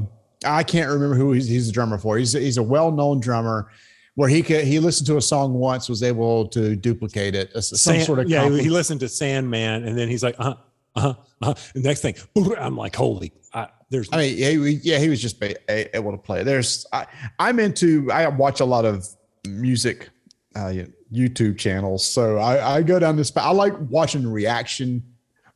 [0.46, 2.18] I can't remember who he's, he's the drummer for.
[2.18, 3.72] He's he's a well known drummer.
[4.16, 7.52] Where he could he listened to a song once, was able to duplicate it.
[7.64, 8.50] Some Sand- sort of yeah.
[8.50, 10.56] He listened to Sandman, and then he's like, uh,
[10.98, 11.54] uh, uh.
[11.74, 12.16] The next thing,
[12.58, 16.18] I'm like, holy, I, there's I mean, yeah, he, yeah, he was just able to
[16.18, 16.44] play.
[16.44, 17.06] There's, I,
[17.40, 19.08] I'm into, I watch a lot of
[19.48, 20.10] music,
[20.56, 20.74] uh,
[21.14, 22.06] YouTube channels.
[22.06, 25.04] So I, I go down this, I like watching reaction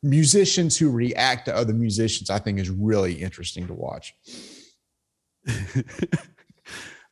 [0.04, 2.30] musicians who react to other musicians.
[2.30, 4.16] I think is really interesting to watch.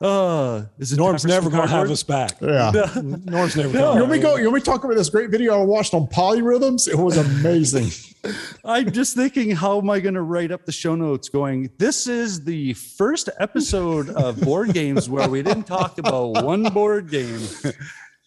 [0.01, 2.39] Uh, is it Norm's never going to have us back.
[2.39, 2.71] Yeah.
[3.03, 3.67] Norm's never.
[3.67, 4.37] You coming want me go?
[4.37, 6.87] You want me talk about this great video I watched on polyrhythms?
[6.87, 7.89] It was amazing.
[8.65, 11.27] I'm just thinking, how am I going to write up the show notes?
[11.27, 16.63] Going, this is the first episode of board games where we didn't talk about one
[16.63, 17.41] board game.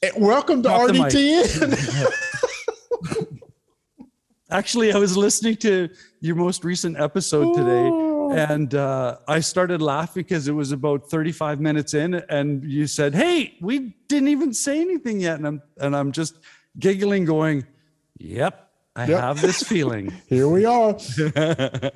[0.03, 2.13] Eh, Welcome to Talk to RDTN.
[4.51, 5.89] Actually, I was listening to
[6.21, 7.89] your most recent episode today,
[8.33, 13.15] and uh, I started laughing because it was about 35 minutes in, and you said,
[13.15, 16.39] "Hey, we didn't even say anything yet," and I'm and I'm just
[16.79, 17.67] giggling, going,
[18.19, 19.21] "Yep, I Yep.
[19.21, 20.97] have this feeling." Here we are.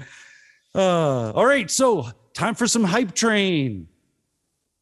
[0.75, 3.89] Uh, all right, so time for some hype train.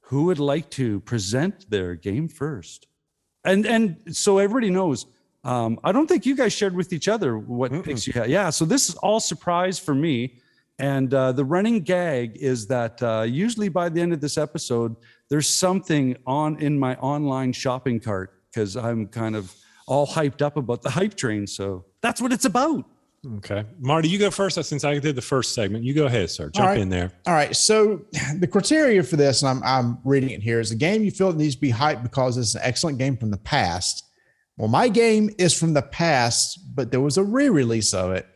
[0.09, 2.89] Who would like to present their game first?
[3.45, 5.07] And and so everybody knows.
[5.45, 8.29] Um, I don't think you guys shared with each other what picks you had.
[8.29, 10.41] Yeah, so this is all surprise for me.
[10.79, 14.97] And uh, the running gag is that uh, usually by the end of this episode,
[15.31, 19.55] there's something on in my online shopping cart because I'm kind of
[19.87, 21.47] all hyped up about the hype train.
[21.47, 22.85] So that's what it's about.
[23.37, 24.63] Okay, Marty, you go first.
[24.63, 26.51] Since I did the first segment, you go ahead, sir.
[26.51, 26.79] Jump right.
[26.79, 27.11] in there.
[27.27, 27.57] All right.
[27.57, 28.03] So
[28.39, 31.31] the criteria for this, and I'm, I'm reading it here, is a game you feel
[31.31, 34.05] it needs to be hyped because it's an excellent game from the past.
[34.57, 38.27] Well, my game is from the past, but there was a re-release of it,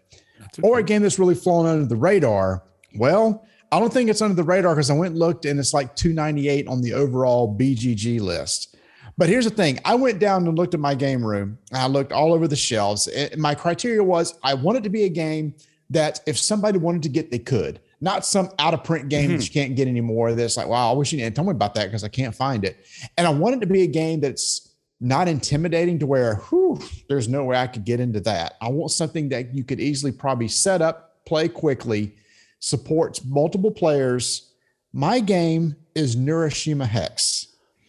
[0.62, 2.62] or a game that's really flown under the radar.
[2.96, 5.74] Well, I don't think it's under the radar because I went and looked and it's
[5.74, 8.76] like 298 on the overall BGG list.
[9.18, 11.58] But here's the thing: I went down and looked at my game room.
[11.72, 13.08] And I looked all over the shelves.
[13.08, 15.54] It- my criteria was I wanted to be a game
[15.90, 17.80] that if somebody wanted to get, they could.
[18.00, 20.32] Not some out of print game that you can't get anymore.
[20.32, 22.64] That's like, wow, I wish you didn't tell me about that because I can't find
[22.64, 22.76] it.
[23.16, 24.67] And I wanted to be a game that's
[25.00, 28.54] not intimidating to where, whew, there's no way I could get into that.
[28.60, 32.14] I want something that you could easily probably set up, play quickly,
[32.58, 34.52] supports multiple players.
[34.92, 37.46] My game is Neuroshima Hex.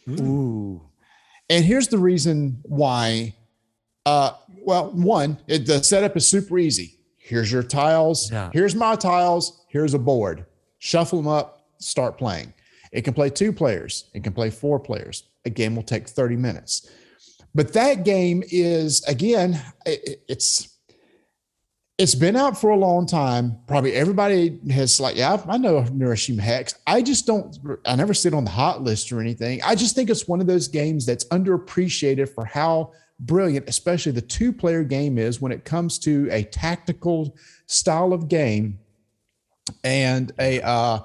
[0.09, 0.81] Ooh.
[1.49, 3.33] And here's the reason why.
[4.05, 4.31] Uh,
[4.63, 6.99] well, one, it, the setup is super easy.
[7.17, 8.31] Here's your tiles.
[8.31, 8.49] Yeah.
[8.53, 9.65] Here's my tiles.
[9.67, 10.45] Here's a board.
[10.79, 11.67] Shuffle them up.
[11.79, 12.53] Start playing.
[12.91, 14.09] It can play two players.
[14.13, 15.23] It can play four players.
[15.45, 16.89] A game will take 30 minutes.
[17.55, 20.69] But that game is again, it- it's
[21.97, 23.57] it's been out for a long time.
[23.67, 26.73] Probably everybody has like, yeah, I know Neuroshima Hex.
[26.87, 27.57] I just don't.
[27.85, 29.61] I never sit on the hot list or anything.
[29.63, 34.21] I just think it's one of those games that's underappreciated for how brilliant, especially the
[34.21, 37.35] two-player game is when it comes to a tactical
[37.67, 38.79] style of game
[39.83, 40.99] and a uh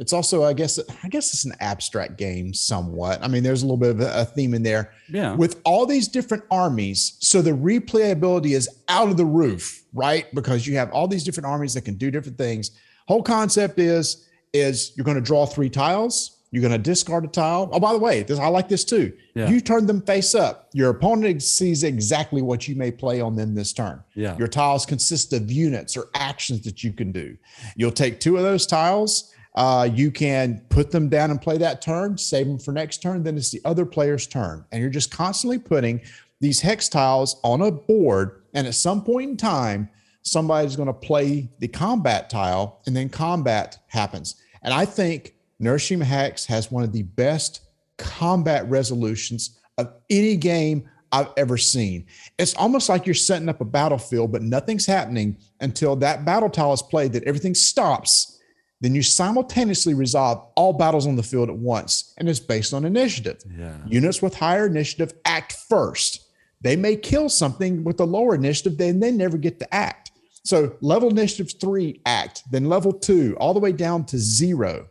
[0.00, 3.66] it's also i guess i guess it's an abstract game somewhat i mean there's a
[3.66, 5.34] little bit of a, theme in there Yeah.
[5.34, 10.66] with all these different armies so the replayability is out of the roof right because
[10.66, 12.70] you have all these different armies that can do different things
[13.08, 17.28] whole concept is is you're going to draw three tiles you're going to discard a
[17.28, 19.48] tile oh by the way this i like this too Yeah.
[19.48, 23.54] you turn them face up your opponent sees exactly what you may play on them
[23.54, 24.36] this turn Yeah.
[24.38, 27.36] your tiles consist of units or actions that you can do.
[27.76, 29.32] You'll take two of those tiles.
[29.54, 33.22] Uh, you can put them down and play that turn, save them for next turn.
[33.22, 34.64] Then it's the other player's turn.
[34.70, 36.00] And you're just constantly putting
[36.40, 38.42] these hex tiles on a board.
[38.54, 39.88] And at some point in time,
[40.22, 44.36] somebody's going to play the combat tile, and then combat happens.
[44.62, 47.62] And I think Neuroshima Hex has one of the best
[47.96, 52.06] combat resolutions of any game I've ever seen.
[52.38, 56.72] It's almost like you're setting up a battlefield, but nothing's happening until that battle tile
[56.72, 58.39] is played, that everything stops.
[58.80, 62.84] Then you simultaneously resolve all battles on the field at once, and it's based on
[62.84, 63.42] initiative.
[63.56, 63.76] Yeah.
[63.86, 66.26] Units with higher initiative act first.
[66.62, 70.12] They may kill something with a lower initiative, then they never get to act.
[70.44, 74.88] So level initiative three act, then level two, all the way down to zero.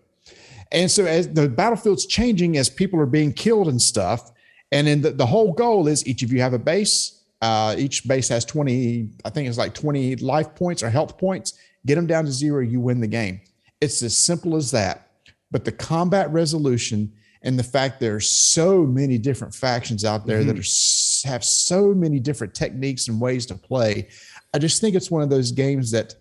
[0.72, 4.32] And so as the battlefield's changing as people are being killed and stuff,
[4.72, 7.24] and then the, the whole goal is each of you have a base.
[7.42, 11.54] Uh, each base has 20, I think it's like 20 life points or health points.
[11.86, 13.42] Get them down to zero, you win the game.
[13.82, 15.08] It's as simple as that.
[15.52, 20.44] But the combat resolution and the fact there are so many different factions out there
[20.44, 24.10] that are have so many different techniques and ways to play.
[24.54, 26.16] I just think it's one of those games that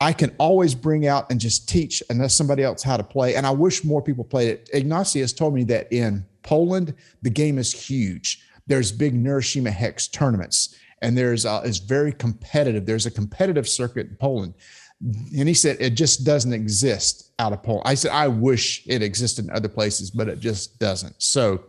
[0.00, 3.36] I can always bring out and just teach unless somebody else how to play.
[3.36, 4.70] And I wish more people played it.
[4.74, 8.44] Ignacy told me that in Poland, the game is huge.
[8.66, 12.84] There's big Neuroshima Hex tournaments, and there's uh, it's very competitive.
[12.84, 14.54] There's a competitive circuit in Poland,
[15.02, 17.82] and he said it just doesn't exist out of Poland.
[17.86, 21.20] I said I wish it existed in other places, but it just doesn't.
[21.20, 21.64] So,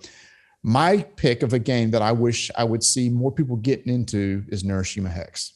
[0.61, 4.45] my pick of a game that I wish I would see more people getting into
[4.47, 5.53] is Neuroshima Hex.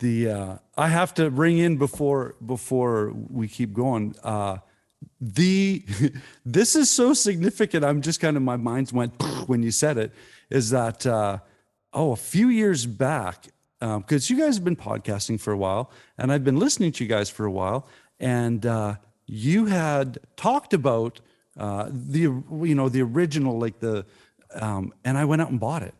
[0.00, 4.14] the uh, I have to ring in before before we keep going.
[4.22, 4.58] Uh,
[5.20, 5.84] the
[6.46, 7.84] this is so significant.
[7.84, 10.12] I'm just kind of my mind went when you said it.
[10.50, 11.38] Is that uh,
[11.92, 13.48] oh a few years back
[13.98, 17.08] because you guys have been podcasting for a while and I've been listening to you
[17.10, 17.88] guys for a while
[18.20, 18.94] and uh,
[19.26, 21.20] you had talked about
[21.58, 24.06] uh, the you know the original like the
[24.54, 25.94] um, and I went out and bought it.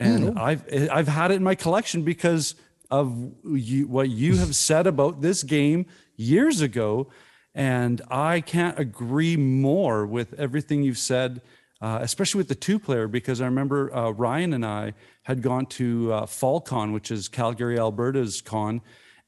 [0.00, 2.54] And I've I've had it in my collection because
[2.90, 5.86] of you, what you have said about this game
[6.16, 7.08] years ago,
[7.54, 11.40] and I can't agree more with everything you've said,
[11.82, 13.06] uh, especially with the two player.
[13.06, 17.78] Because I remember uh, Ryan and I had gone to uh, FallCon, which is Calgary,
[17.78, 18.80] Alberta's con,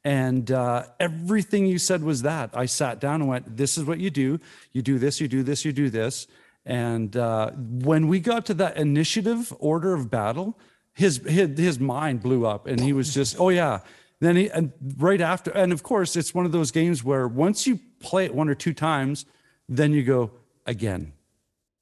[0.05, 2.51] and uh, everything you said was that.
[2.55, 4.41] I sat down and went, "This is what you do.
[4.73, 5.21] You do this.
[5.21, 5.67] You do this.
[5.67, 6.27] You do this."
[6.67, 10.59] And uh, when we got to that initiative order of battle,
[10.95, 13.81] his, his his mind blew up, and he was just, oh yeah.
[14.21, 17.67] Then he and right after, and of course, it's one of those games where once
[17.67, 19.27] you play it one or two times,
[19.69, 20.31] then you go
[20.67, 21.13] again,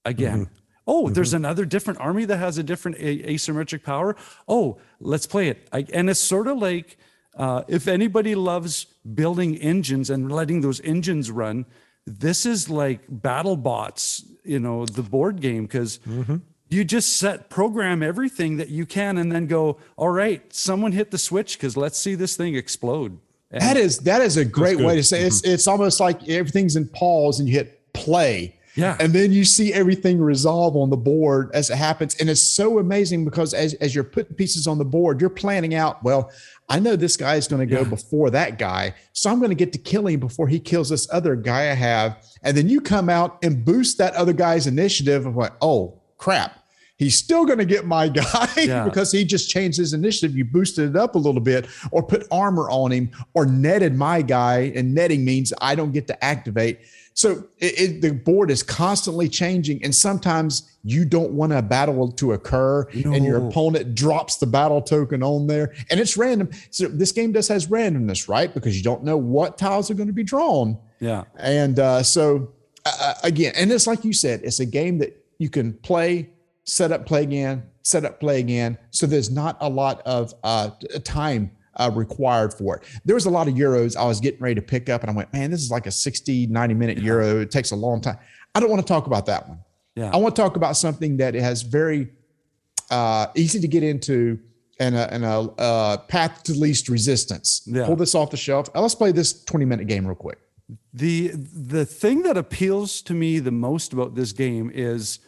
[0.04, 0.48] again.
[0.94, 1.44] Oh, there's mm-hmm.
[1.44, 4.14] another different army that has a different a- asymmetric power.
[4.46, 5.68] Oh, let's play it.
[5.72, 6.98] I, and it's sort of like
[7.36, 8.84] uh, if anybody loves
[9.20, 11.64] building engines and letting those engines run,
[12.06, 16.36] this is like battle bots you know the board game because mm-hmm.
[16.68, 21.10] you just set program everything that you can and then go all right someone hit
[21.10, 23.18] the switch because let's see this thing explode
[23.50, 25.26] And- That is that is a great way to say it.
[25.26, 25.54] it's mm-hmm.
[25.54, 28.56] it's almost like everything's in pause and you hit play.
[28.74, 28.96] Yeah.
[28.98, 32.14] And then you see everything resolve on the board as it happens.
[32.20, 35.74] And it's so amazing because as, as you're putting pieces on the board, you're planning
[35.74, 36.30] out, well,
[36.68, 37.88] I know this guy is going to go Yeah.
[37.88, 38.94] before that guy.
[39.12, 41.74] So I'm going to get to kill him before he kills this other guy I
[41.74, 42.24] have.
[42.42, 46.58] And then you come out and boost that other guy's initiative of like, oh crap.
[46.96, 48.84] he's still going to get my guy Yeah.
[48.84, 50.34] because he just changed his initiative.
[50.36, 54.22] You boosted it up a little bit or put armor on him or netted my
[54.22, 54.72] guy.
[54.74, 56.78] And netting means I don't get to activate.
[57.14, 59.82] So it, it, the board is constantly changing.
[59.84, 64.82] And sometimes you don't want a battle to occur and your opponent drops the battle
[64.82, 66.50] token on there and it's random.
[66.70, 68.52] So this game does has randomness, right?
[68.52, 70.78] Because you don't know what tiles are going to be drawn.
[71.00, 71.24] Yeah.
[71.36, 72.52] And uh, so,
[72.84, 76.30] uh, again, and it's like you said, it's a game that you can play,
[76.64, 78.78] set up, play again, set up, play again.
[78.90, 80.70] So there's not a lot of uh,
[81.04, 82.84] time uh, required for it.
[83.04, 85.14] There was a lot of Euros I was getting ready to pick up, and I
[85.14, 87.40] went, man, this is like a 60, 90 minute Euro.
[87.40, 88.18] It takes a long time.
[88.54, 89.58] I don't want to talk about that one.
[89.94, 90.10] Yeah.
[90.12, 92.10] I want to talk about something that has very
[92.90, 94.38] uh, easy to get into
[94.78, 97.62] and a, and a uh, path to least resistance.
[97.66, 97.86] Yeah.
[97.86, 98.68] Pull this off the shelf.
[98.74, 100.38] Uh, Let's play this 20 minute game real quick.
[100.94, 105.18] the the thing that appeals to me the most about this game is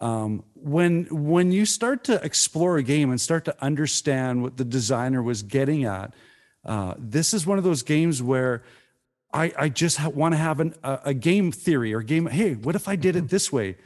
[0.00, 4.64] um, when when you start to explore a game and start to understand what the
[4.64, 6.14] designer was getting at.
[6.64, 8.62] Uh, this is one of those games where
[9.32, 12.26] I, I just ha- want to have an, a, a game theory or game.
[12.26, 13.76] Hey, what if I did it this way?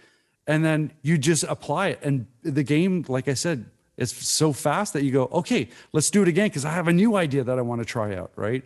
[0.47, 1.99] And then you just apply it.
[2.03, 6.23] And the game, like I said, is so fast that you go, okay, let's do
[6.23, 8.31] it again because I have a new idea that I want to try out.
[8.37, 8.63] Right.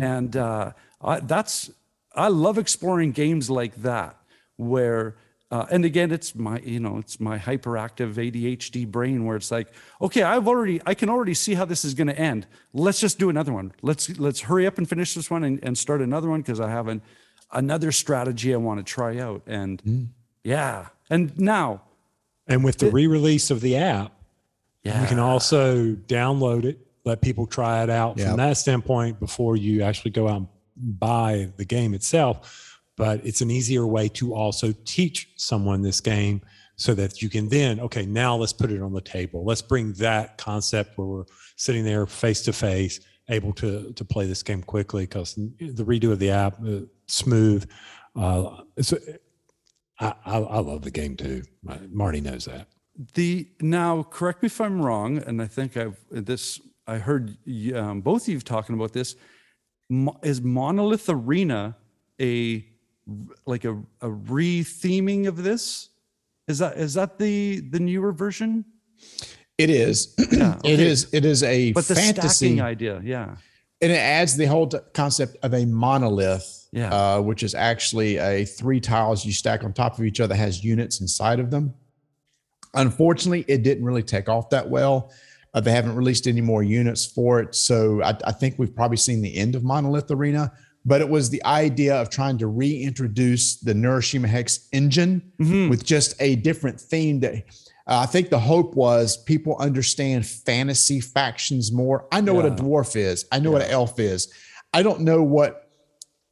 [0.00, 0.72] And uh,
[1.02, 1.70] I, that's,
[2.14, 4.16] I love exploring games like that
[4.56, 5.16] where,
[5.50, 9.68] uh, and again, it's my, you know, it's my hyperactive ADHD brain where it's like,
[10.00, 12.46] okay, I've already, I can already see how this is going to end.
[12.72, 13.72] Let's just do another one.
[13.82, 16.70] Let's, let's hurry up and finish this one and, and start another one because I
[16.70, 17.02] have an,
[17.52, 19.42] another strategy I want to try out.
[19.46, 20.10] And
[20.44, 20.86] yeah.
[21.10, 21.82] And now,
[22.46, 24.12] And with the re-release of the app,
[24.84, 25.02] yeah.
[25.02, 28.28] you can also download it, let people try it out Yeah.
[28.28, 32.69] from that standpoint before you actually go out and buy the game itself.
[32.96, 36.42] But it's an easier way to also teach someone this game
[36.76, 39.44] so that you can then, okay, now let's put it on the table.
[39.44, 41.24] Let's bring that concept where we're
[41.56, 46.12] sitting there face to face, able to to play this game quickly because the redo
[46.12, 47.68] of the app, uh, smooth.
[48.16, 48.92] Uh, it's,
[49.98, 51.42] I, I, I love the game too.
[51.90, 52.68] Marty knows that.
[53.14, 56.60] The now, correct me if I'm wrong, and I think I've this.
[56.86, 57.36] I heard
[57.74, 59.16] um, both of you talking about this.
[59.88, 61.76] Mo- Is Monolith Arena
[62.20, 62.66] a
[63.46, 65.88] like a, a re-theming of this?
[66.48, 68.64] Is that is that the the newer version?
[69.58, 70.14] It is.
[70.32, 70.86] Yeah, It okay.
[70.86, 71.08] is.
[71.12, 73.36] It is a But the fantasy, stacking idea, yeah,
[73.82, 76.92] and it adds the whole concept of a monolith, Yeah.
[76.92, 80.64] uh, which is actually a three tiles you stack on top of each other has
[80.64, 81.74] units inside of them.
[82.74, 85.12] Unfortunately, it didn't really take off that well.
[85.52, 88.96] Uh, they haven't released any more units for it, so I, I think we've probably
[88.96, 90.52] seen the end of Monolith Arena.
[90.84, 95.68] But it was the idea of trying to reintroduce the Neuroshima Hex engine Mm-hmm.
[95.68, 97.34] with just a different theme that
[97.86, 102.06] uh, I think the hope was people understand fantasy factions more.
[102.12, 103.26] I know what a dwarf is.
[103.32, 104.32] I know what an elf is.
[104.72, 105.66] I don't know what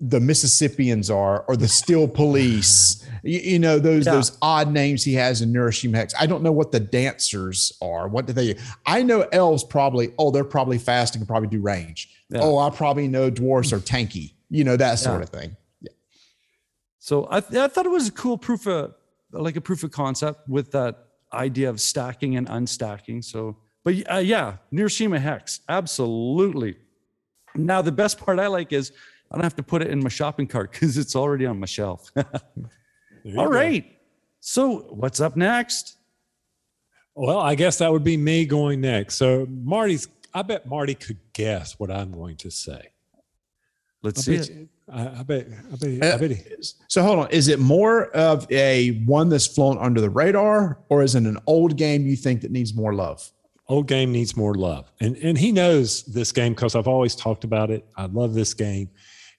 [0.00, 3.04] the Mississippians are or the Steel Police.
[3.24, 4.12] you, you know those Yeah.
[4.12, 6.14] those odd names he has in Neuroshima Hex.
[6.18, 8.06] I don't know what the dancers are.
[8.08, 8.56] What do they?
[8.86, 10.12] I know elves probably.
[10.18, 12.08] Oh, they're probably fast and can probably do range.
[12.30, 12.40] Yeah.
[12.42, 14.34] Oh, I probably know dwarfs are tanky.
[14.50, 15.22] You know that sort Yeah.
[15.24, 15.56] of thing.
[15.80, 15.92] Yeah.
[16.98, 18.94] So I, th- I thought it was a cool proof of
[19.32, 20.96] like a proof of concept with that
[21.32, 23.22] idea of stacking and unstacking.
[23.22, 26.76] So, but uh, yeah, Neuroshima Hex, absolutely.
[27.54, 28.92] Now the best part I like is
[29.30, 31.66] I don't have to put it in my shopping cart because it's already on my
[31.66, 32.10] shelf.
[33.24, 33.54] There you All go.
[33.54, 33.84] right.
[34.40, 35.96] So what's up next?
[37.16, 39.16] Well, I guess that would be me going next.
[39.16, 42.92] So Marty's, I bet Marty could guess what I'm going to say.
[44.02, 44.68] Let's I see bet, it.
[44.90, 46.42] I, I bet, I bet, Uh, I bet he,
[46.88, 47.30] So hold on.
[47.30, 51.38] Is it more of a one that's flown under the radar, or is it an
[51.46, 53.30] old game you think that needs more love?
[53.68, 54.90] old game needs more love.
[55.00, 57.84] And and he knows this game because I've always talked about it.
[57.96, 58.88] I love this game.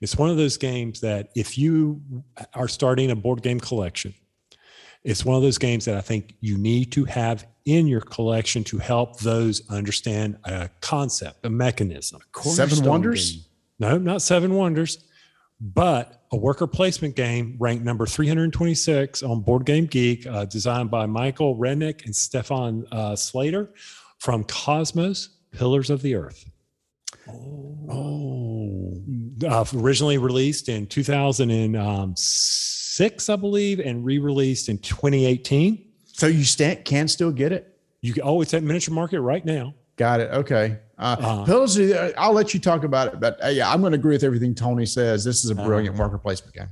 [0.02, 2.02] It's one of those games that if you
[2.54, 4.14] are starting a board game collection,
[5.04, 8.64] it's one of those games that I think you need to have in your collection
[8.66, 12.22] to help those understand a concept, a mechanism.
[12.42, 13.32] Seven Wonders?
[13.32, 13.44] game.
[13.80, 15.04] No, not Seven Wonders,
[15.62, 21.06] but a worker placement game ranked number 326 on Board Game Geek, uh, designed by
[21.06, 23.70] Michael Rieneck and Stefan uh, Stadler
[24.20, 26.46] from Kosmos Pillars of the Earth.
[27.90, 29.02] Oh,
[29.44, 35.86] Uh, originally released in 2006, I believe, and re released in 2018.
[36.06, 37.78] so you sta- can still get it?
[38.02, 39.74] You can, oh, it's at Miniature Market right now.
[40.00, 40.32] Got it.
[40.32, 40.80] Okay.
[40.98, 41.44] Uh, Uh-huh.
[41.46, 43.98] Pillars of the- I'll let you talk about it, but uh, yeah, I'm going to
[44.00, 45.24] agree with everything Tony says.
[45.26, 46.70] This is a brilliant worker placement game.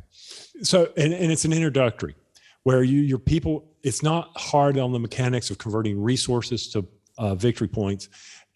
[0.63, 2.15] so and, and it's an introductory
[2.63, 6.85] where you your people it's not hard on the mechanics of converting resources to
[7.17, 8.07] uh, victory points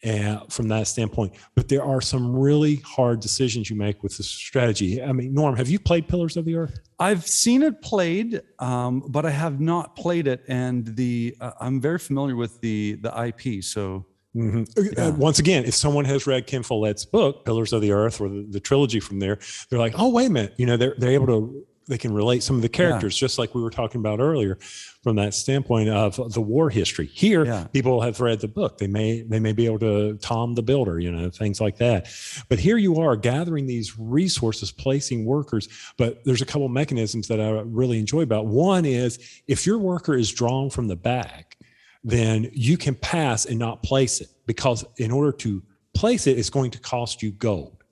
[0.03, 1.33] and from that standpoint.
[1.55, 5.01] But there are some really hard decisions you make with the strategy.
[5.03, 6.79] I mean, Norm, have you played Pillars of the Earth?
[6.97, 11.79] I've seen it played, um, but I have not played it, and the uh, I'm
[11.81, 13.63] very familiar with the the IP.
[13.63, 14.05] So
[14.35, 14.63] Mm-hmm.
[14.97, 15.07] Yeah.
[15.07, 18.29] Uh, once again, if someone has read Ken Follett's book, Pillars of the Earth, or
[18.29, 20.53] the, the trilogy from there, they're like, oh, wait a minute.
[20.57, 23.53] You know, they're, they're able to, they can relate some of the characters, just like
[23.53, 24.57] we were talking about earlier
[25.03, 27.07] from that standpoint of the war history.
[27.07, 27.65] Here, Yeah.
[27.73, 28.77] people have read the book.
[28.77, 32.07] They may, they may be able to Tom the Builder, you know, things like that.
[32.47, 35.67] But here you are gathering these resources, placing workers.
[35.97, 38.45] But there's a couple mechanisms that I really enjoy about.
[38.45, 41.57] One is if your worker is drawn from the back,
[42.03, 45.61] then you can pass and not place it because in order to
[45.93, 47.83] place it, it's going to cost you gold.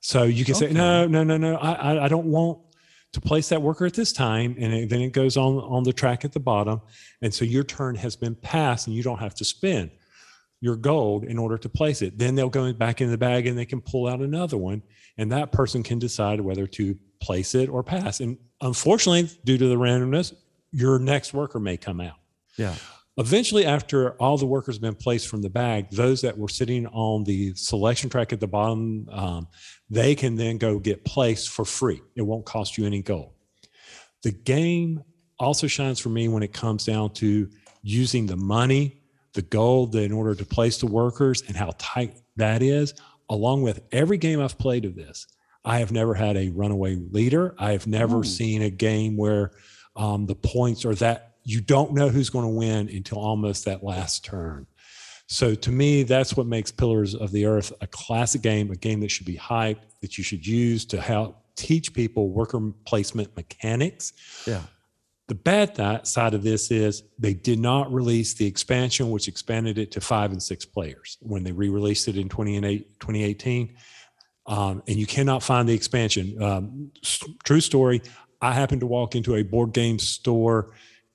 [0.00, 2.58] So you can say, no, no, no, no, I, I, I don't want
[3.12, 4.54] to place that worker at this time.
[4.58, 6.80] And it- then it goes on on the track at the bottom.
[7.22, 9.90] And so your turn has been passed and you don't have to spend
[10.60, 12.18] your gold in order to place it.
[12.18, 14.82] Then they'll go back in the bag and they can pull out another one.
[15.16, 18.20] And that person can decide whether to place it or pass.
[18.20, 20.34] And unfortunately, due to the randomness,
[20.70, 22.16] your next worker may come out.
[22.56, 22.74] yeah,
[23.18, 26.86] Eventually, after all the workers have been placed from the bag, those that were sitting
[26.86, 29.48] on the selection track at the bottom, um,
[29.90, 32.00] they can then go get placed for free.
[32.14, 33.32] It won't cost you any gold.
[34.22, 35.02] The game
[35.40, 37.50] also shines for me when it comes down to
[37.82, 39.02] using the money,
[39.32, 42.94] the gold, in order to place the workers and how tight that is.
[43.30, 45.26] Along with every game I've played of this,
[45.64, 47.56] I have never had a runaway leader.
[47.58, 48.24] I have never Ooh.
[48.24, 49.50] seen a game where
[49.96, 53.82] um, the points are that you don't know who's going to win until almost that
[53.82, 54.66] last turn.
[55.28, 59.00] So to me, that's what makes Pillars of the Earth a classic game, a game
[59.00, 64.12] that should be hyped, that you should use to help teach people worker placement mechanics.
[64.46, 64.60] yeah.
[65.28, 69.76] The bad th- side of this is they did not release the expansion, which expanded
[69.78, 73.74] it to five and six players when they re-released it in 28 2018.
[74.46, 76.42] Um, and you cannot find the expansion.
[76.42, 76.90] Um,
[77.44, 78.00] true story.
[78.40, 80.72] I happened to walk into a board game store,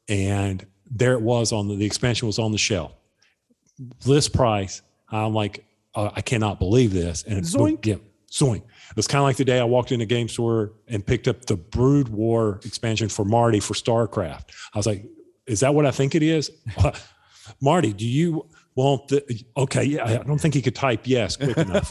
[0.08, 2.94] and there it was on the, the expansion was on the shelf,
[4.06, 4.82] list price.
[5.10, 7.24] I'm like, uh, I cannot believe this.
[7.24, 7.86] And it's Zoink.
[7.86, 7.96] yeah,
[8.32, 8.64] zoink.
[8.64, 11.28] It was kind of like the day I walked in a game store and picked
[11.28, 14.46] up the Brood War expansion for Marty for StarCraft.
[14.74, 15.06] I was like,
[15.46, 16.52] is that what I think it is?
[17.62, 21.58] Marty, do you want the okay, yeah, I don't think he could type yes quick
[21.58, 21.90] enough.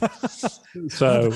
[0.89, 1.31] so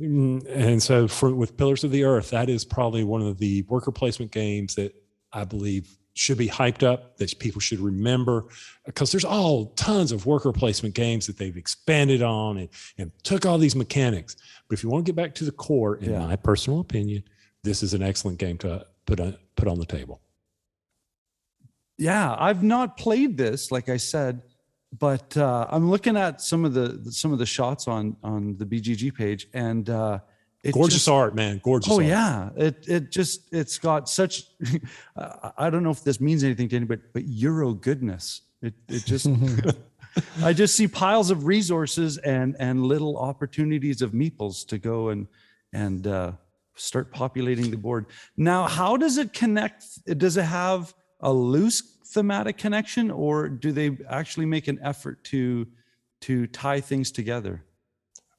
[0.00, 3.62] Mm, and so for with Pillars of the Earth, that is probably one of the
[3.62, 4.92] worker placement games that
[5.36, 8.46] I believe should be hyped up, that people should remember,
[8.86, 13.44] because there's all tons of worker placement games that they've expanded on and, and took
[13.44, 14.34] all these mechanics.
[14.66, 16.20] But if you want to get back to the core, in Yeah.
[16.26, 17.22] my personal opinion,
[17.64, 20.22] this is an excellent game to put on put on the table.
[21.98, 24.42] Yeah, I've not played this, like I said,
[24.98, 28.64] but uh, I'm looking at some of the some of the shots on on the
[28.64, 30.18] BGG page, and uh,
[30.68, 31.60] it Gorgeous just- art, man.
[31.62, 32.04] Gorgeous Oh art.
[32.06, 34.44] yeah, it it just it's got such.
[35.16, 38.42] I I don't know if this means anything to anybody, but Euro goodness.
[38.62, 39.26] It it just.
[40.42, 45.26] I just see piles of resources and and little opportunities of meeples to go and
[45.74, 46.32] and uh,
[46.74, 48.06] start populating the board.
[48.36, 49.84] Now, how does it connect?
[50.18, 51.82] Does it have a loose
[52.14, 55.66] thematic connection, or do they actually make an effort to
[56.22, 57.62] to tie things together?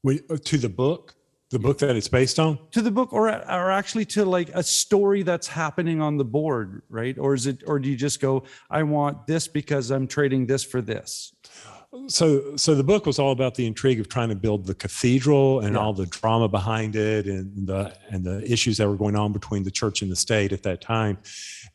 [0.03, 1.13] Wait, uh, to the book,
[1.49, 2.59] the book that it's based on.
[2.71, 6.81] to the book or or actually to like a story that's happening on the board
[6.89, 7.17] right?
[7.17, 10.63] Or is it or do you just go i want this because i'm trading this
[10.63, 11.33] for this
[12.07, 15.61] so so the book was all about the intrigue of trying to build the cathedral
[15.61, 15.79] and Yeah.
[15.81, 19.63] all the drama behind it and the and the issues that were going on between
[19.63, 21.17] the church and the state at that time.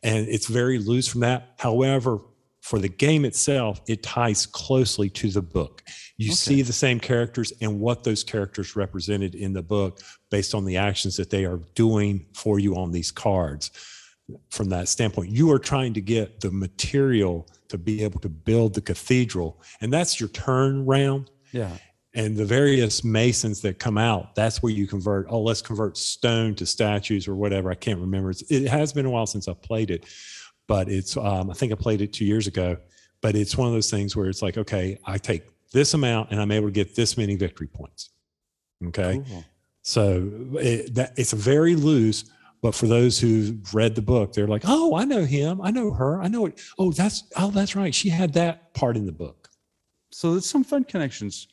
[0.02, 1.54] And it's very loose from that.
[1.58, 2.18] However
[2.62, 5.82] for the game itself it ties closely to the book
[6.16, 6.34] you Okay.
[6.36, 10.00] see the same characters and what those characters represented in the book
[10.30, 13.70] based on the actions that they are doing for you on these cards
[14.50, 15.30] from that standpoint.
[15.30, 19.92] You are trying to get the material to be able to build the cathedral, and
[19.92, 21.30] that's your turn round.
[21.50, 21.76] yeah
[22.14, 25.26] And the various masons that come out, that's where you convert.
[25.28, 27.70] Oh, let's convert stone to statues or whatever.
[27.70, 28.30] I can't remember.
[28.30, 30.04] It's, it has been a while since I've played it,
[30.68, 31.16] but it's.
[31.16, 32.76] Um, I think I played it two years ago.
[33.20, 36.40] But it's one of those things where it's like, okay, I take this amount and
[36.40, 38.10] I'm able to get this many victory points.
[38.88, 39.22] Okay.
[39.28, 39.44] cool.
[39.82, 42.24] So it, that, it's very loose.
[42.62, 45.60] But for those who've read the book, they're like, "Oh, I know him.
[45.60, 46.20] I know her.
[46.20, 46.60] I know it.
[46.78, 47.94] Oh, that's oh, that's right.
[47.94, 49.48] She had that part in the book."
[50.14, 51.48] so there's some fun connections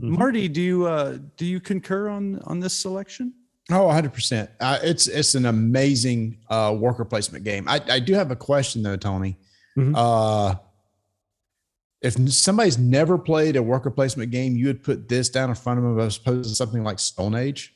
[0.00, 0.18] Mhm.
[0.18, 3.32] marty do you uh do you concur on on this selection
[3.72, 4.48] Oh, 100%.
[4.60, 7.66] Uh, it's it's an amazing uh, worker placement game.
[7.68, 9.38] I, I do have a question though, Tony.
[9.76, 9.94] Mhm.
[9.96, 10.56] Uh,
[12.02, 15.78] if somebody's never played a worker placement game, you would put this down in front
[15.78, 17.74] of them as opposed to something like Stone Age.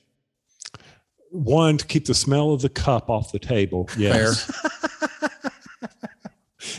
[1.30, 3.88] One to keep the smell of the cup off the table.
[3.96, 4.50] Yes.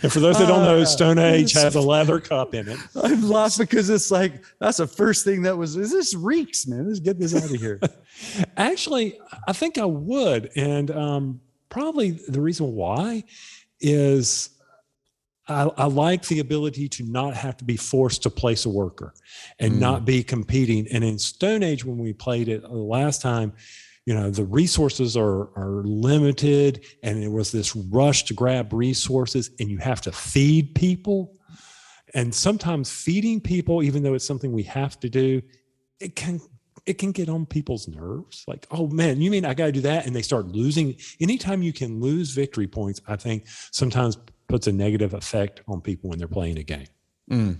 [0.04, 2.78] and for those that don't know, Uh, Stone Age has a leather cup in it.
[3.04, 5.76] I'm laughing because it's like that's the first thing that was.
[5.76, 6.88] Is this reeks, man?
[6.88, 7.80] Let's get this out of here.
[8.58, 10.50] Actually, I think I would.
[10.56, 13.24] And um, probably the reason why
[13.80, 14.50] is
[15.48, 19.14] I, I like the ability to not have to be forced to place a worker
[19.60, 19.80] and Mm.
[19.80, 20.88] not be competing.
[20.92, 23.54] And in Stone Age, when we played it the last time,
[24.08, 29.52] you know, the resources are, are limited and there was this rush to grab resources
[29.60, 31.36] and you have to feed people.
[32.14, 35.42] And sometimes feeding people, even though it's something we have to do,
[36.00, 36.40] it can
[36.86, 38.46] it can get on people's nerves.
[38.48, 40.06] Like, oh man, you mean I got to do that?
[40.06, 40.96] And they start losing.
[41.20, 46.10] Anytime you can lose victory points, I think sometimes puts a negative effect on people
[46.10, 46.88] when they're playing a game.
[47.30, 47.60] Mm.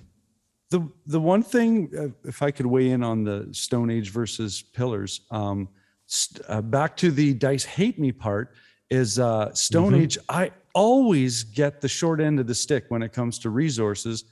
[0.70, 4.62] the the one thing, uh, if I could weigh in on the Stone Age versus
[4.62, 5.68] Pillars, um,
[6.48, 8.56] uh, back to the dice hate me part
[8.90, 10.02] is uh, Stone Mhm.
[10.02, 10.18] Age.
[10.30, 14.26] I always get the short end of the stick when it comes to resources,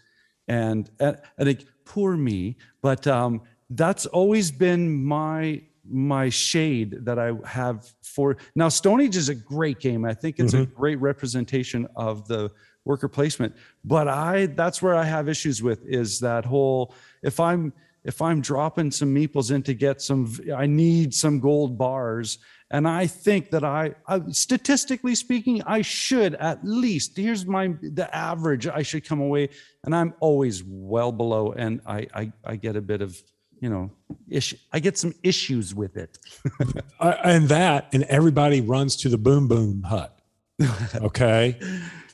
[0.47, 7.19] and uh, I think poor me, but um, that's always been my my shade that
[7.19, 8.69] I have for now.
[8.69, 10.03] Stone Age is a great game.
[10.03, 12.49] I think it's a great representation of the
[12.85, 13.55] worker placement.
[13.83, 17.71] But I that's where I have issues with is that whole if I'm
[18.05, 22.37] if I'm dropping some meeples in to get some I need some gold bars
[22.71, 28.07] and I think that I, I statistically speaking I should at least here's my the
[28.15, 29.49] average I should come away
[29.83, 33.21] and I'm always well below and I I, I get a bit of
[33.59, 33.91] you know
[34.29, 36.17] issue I get some issues with it.
[36.99, 40.17] And that, and everybody runs to the boom boom hut.
[40.95, 41.57] Okay.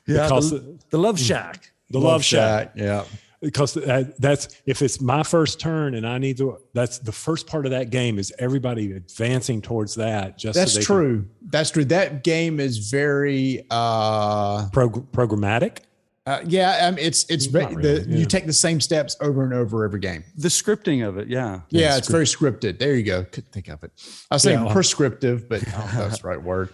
[0.07, 1.27] Yeah, Because the, the love mm.
[1.27, 1.71] shack.
[1.89, 2.71] the love shack.
[2.75, 3.03] Yeah.
[3.41, 6.59] Because that, that's if it's my first turn and I need to.
[6.73, 10.37] That's the first part of that game is everybody advancing towards that.
[10.37, 11.25] Just That's so they can- true.
[11.49, 11.85] That's true.
[11.85, 15.79] That game is very uh prog- programmatic.
[16.27, 18.17] Uh, yeah, um, it's it's Not really, the, yeah.
[18.17, 20.23] you take the same steps over and over every game.
[20.37, 21.61] The scripting of it, yeah.
[21.69, 22.77] Yeah, Yeah, it's very scripted.
[22.77, 23.23] There you go.
[23.23, 23.91] Couldn't think of it.
[24.29, 24.71] I was saying Yeah.
[24.71, 26.69] prescriptive, but I don't know if that's the right word.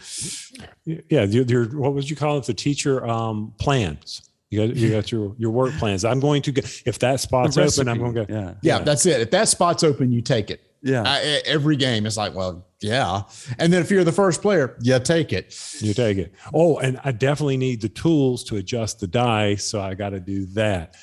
[0.85, 2.43] Yeah, your, your what would you call it?
[2.43, 4.21] The teacher um, plans.
[4.49, 6.05] You got you got your your work plans.
[6.05, 7.89] I'm going to go if that spot's The open.
[7.89, 8.33] I'm going to go.
[8.33, 8.53] Yeah.
[8.61, 9.19] Yeah, that's it.
[9.19, 10.61] If that spot's open, you take it.
[10.81, 11.03] Yeah.
[11.05, 13.23] I, every game is like, well, yeah.
[13.59, 15.53] And then if you're the first player, you take it.
[15.81, 16.33] You take it.
[16.53, 20.19] Oh, and I definitely need the tools to adjust the dice, so I got to
[20.19, 20.95] do that.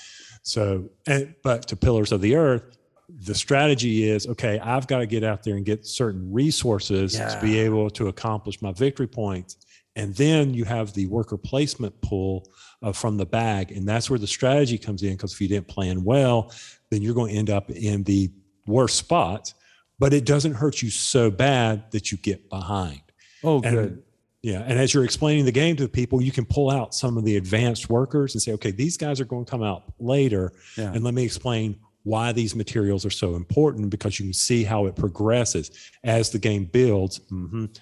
[0.43, 2.79] So, and but to Pillars of the Earth,
[3.09, 4.59] the strategy is okay.
[4.59, 8.63] I've got to get out there and get certain resources to be able to accomplish
[8.63, 9.57] my victory points,
[9.97, 12.49] and then you have the worker placement pool
[12.85, 15.13] uh, from the bag, and that's where the strategy comes in.
[15.13, 16.53] Because if you didn't plan well,
[16.91, 18.31] then you're going to end up in the
[18.67, 19.55] worst spots.
[19.99, 23.01] But it doesn't hurt you so bad that you get behind.
[23.43, 24.03] Oh, And- good.
[24.43, 24.61] Yeah.
[24.67, 27.25] And as you're explaining the game to the people, you can pull out some of
[27.25, 30.53] the advanced workers and say, okay, these guys are going to come out later.
[30.77, 30.93] Yeah.
[30.93, 34.85] And let me explain why these materials are so important because you can see how
[34.85, 35.71] it progresses
[36.03, 37.21] as the game builds.
[37.33, 37.75] Mhm.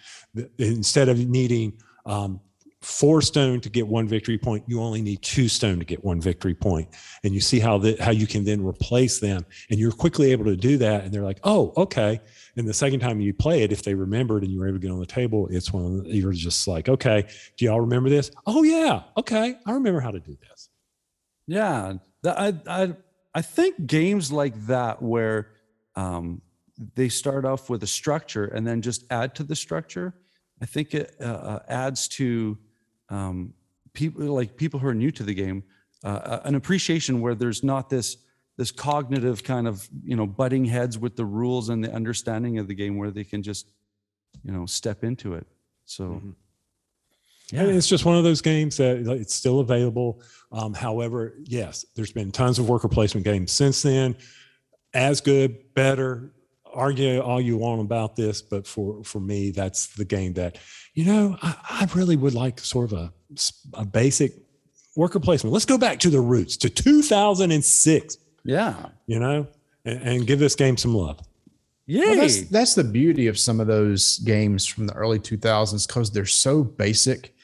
[0.58, 1.72] Instead of needing
[2.06, 2.38] um,
[2.82, 6.20] four stone to get one victory point, you only need two stone to get one
[6.20, 6.56] victory.
[7.24, 9.46] And you see how that how you can then replace them.
[9.70, 11.04] And you're quickly able to do that.
[11.04, 12.20] And they're like, oh, okay.
[12.56, 14.82] And the second time you play it, if they remembered and you were able to
[14.82, 17.24] get on the table, it's one of the, you're just like, okay,
[17.56, 18.30] do y'all remember this?
[18.46, 20.68] Oh yeah, okay, I remember how to do this.
[21.46, 22.94] Yeah, I, I,
[23.34, 25.50] I think games like that where
[25.96, 26.42] um,
[26.94, 30.14] they start off with a structure and then just add to the structure,
[30.60, 32.58] I think it uh, uh, adds to
[33.12, 33.54] um,
[33.92, 35.62] people like people who are new to the game
[36.04, 38.16] uh, an appreciation where there's not this
[38.56, 42.68] this cognitive kind of you know butting heads with the rules and the understanding of
[42.68, 43.68] the game where they can just
[44.42, 45.46] you know step into it.
[45.84, 46.04] So.
[46.04, 46.34] Mhm.
[47.54, 50.22] And it's just one of those games that it's still available.
[50.52, 54.16] Um, however, yes, there's been tons of worker placement games since then.
[54.94, 56.32] As good, better.
[56.74, 60.58] Argue all you want about this, but for for me, that's the game that
[60.94, 63.12] you know I, I really would like sort of a
[63.74, 64.32] a basic
[64.96, 65.52] worker placement.
[65.52, 68.16] Let's go back to the roots to 2006.
[68.44, 68.86] Yeah.
[69.06, 69.46] You know,
[69.84, 71.20] and, and give this game some love.
[71.86, 75.86] Yeah, Well, that's that's the beauty of some of those games from the early 2000s
[75.86, 77.34] because they're so basic.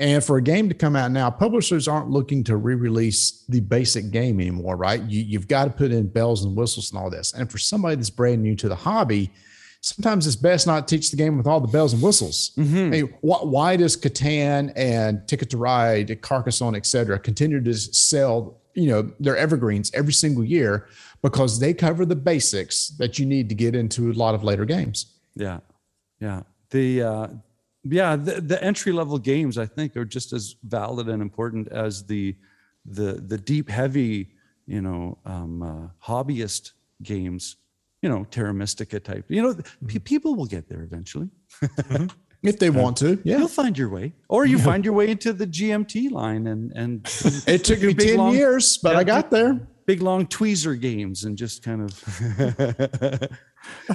[0.00, 4.12] And for a game to come out now, publishers aren't looking to re-release the basic
[4.12, 5.02] game anymore, right?
[5.02, 7.32] You, you've got to put in bells and whistles and all this.
[7.32, 9.32] And for somebody that's brand new to the hobby,
[9.80, 12.52] sometimes it's best not to teach the game with all the bells and whistles.
[12.86, 17.74] I mean, wh- why does Catan and Ticket to Ride, Carcassonne, et cetera, continue to
[17.74, 20.86] sell, you know, their evergreens every single year?
[21.22, 24.64] Because they cover the basics that you need to get into a lot of later
[24.64, 25.14] games.
[25.34, 25.58] Yeah,
[26.20, 26.42] yeah.
[26.70, 27.26] The uh,
[27.84, 32.04] yeah the, the entry level games I think are just as valid and important as
[32.06, 32.36] the
[32.84, 34.30] the the deep heavy
[34.66, 36.72] you know um, uh, hobbyist
[37.02, 37.56] games.
[38.02, 39.24] You know, Terra Mystica type.
[39.28, 39.56] You know,
[39.88, 41.28] pe- people will get there eventually.
[42.44, 43.38] If they want to, yeah.
[43.38, 47.00] You'll find your way, or you find your way into the GMT line and and
[47.48, 49.58] It took me 10 long- years, but Yeah, I got there.
[49.86, 51.98] big long tweezer games and just kind of.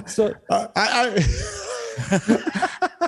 [0.06, 1.24] so I, I,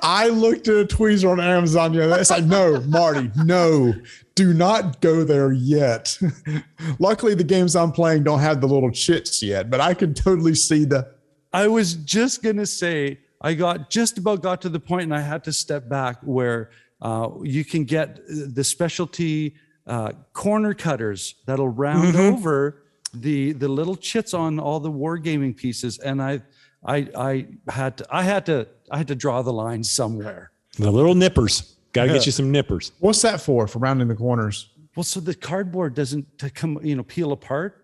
[0.06, 1.92] I looked at a tweezer on Amazon.
[1.92, 3.92] You know, it's like, no, Marty, no,
[4.36, 6.16] do not go there yet.
[7.00, 10.54] Luckily, the games I'm playing don't have the little chits yet, but I can totally
[10.54, 11.12] see the.
[11.52, 15.20] I was just gonna say I got just about got to the point, and I
[15.20, 16.70] had to step back where
[17.02, 19.56] uh, you can get the specialty
[19.88, 25.98] uh, corner cutters that'll round over the the little chits on all the wargaming pieces,
[25.98, 26.42] and I
[26.84, 30.50] I I had to I had to I had to draw the line somewhere.
[30.78, 31.76] The little nippers.
[31.92, 32.92] Got to get you some nippers.
[33.00, 33.66] What's that for?
[33.66, 34.68] For rounding the corners?
[34.94, 37.82] Well, so the cardboard doesn't to come you know peel apart.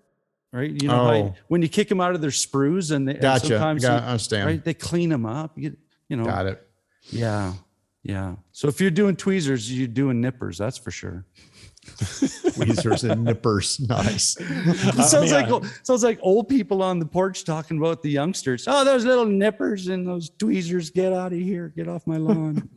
[0.55, 1.13] Right, you know, Oh.
[1.25, 4.07] you- when you kick them out of their sprues, and, they, and sometimes Got, you-
[4.07, 4.47] I understand.
[4.47, 5.57] right, they clean them up.
[5.57, 5.75] You,
[6.11, 6.69] you know, Got it.
[7.09, 7.55] Yeah.
[8.03, 8.35] Yeah.
[8.51, 11.25] So if you're doing tweezers, you're doing nippers, that's for sure.
[12.55, 13.81] Tweezers and nippers.
[13.81, 14.37] Nice.
[14.39, 18.11] It sounds mean, like I- sounds like old people on the porch talking about the
[18.11, 18.67] youngsters.
[18.69, 22.69] Oh, those little nippers and those tweezers, get out of here, get off my lawn.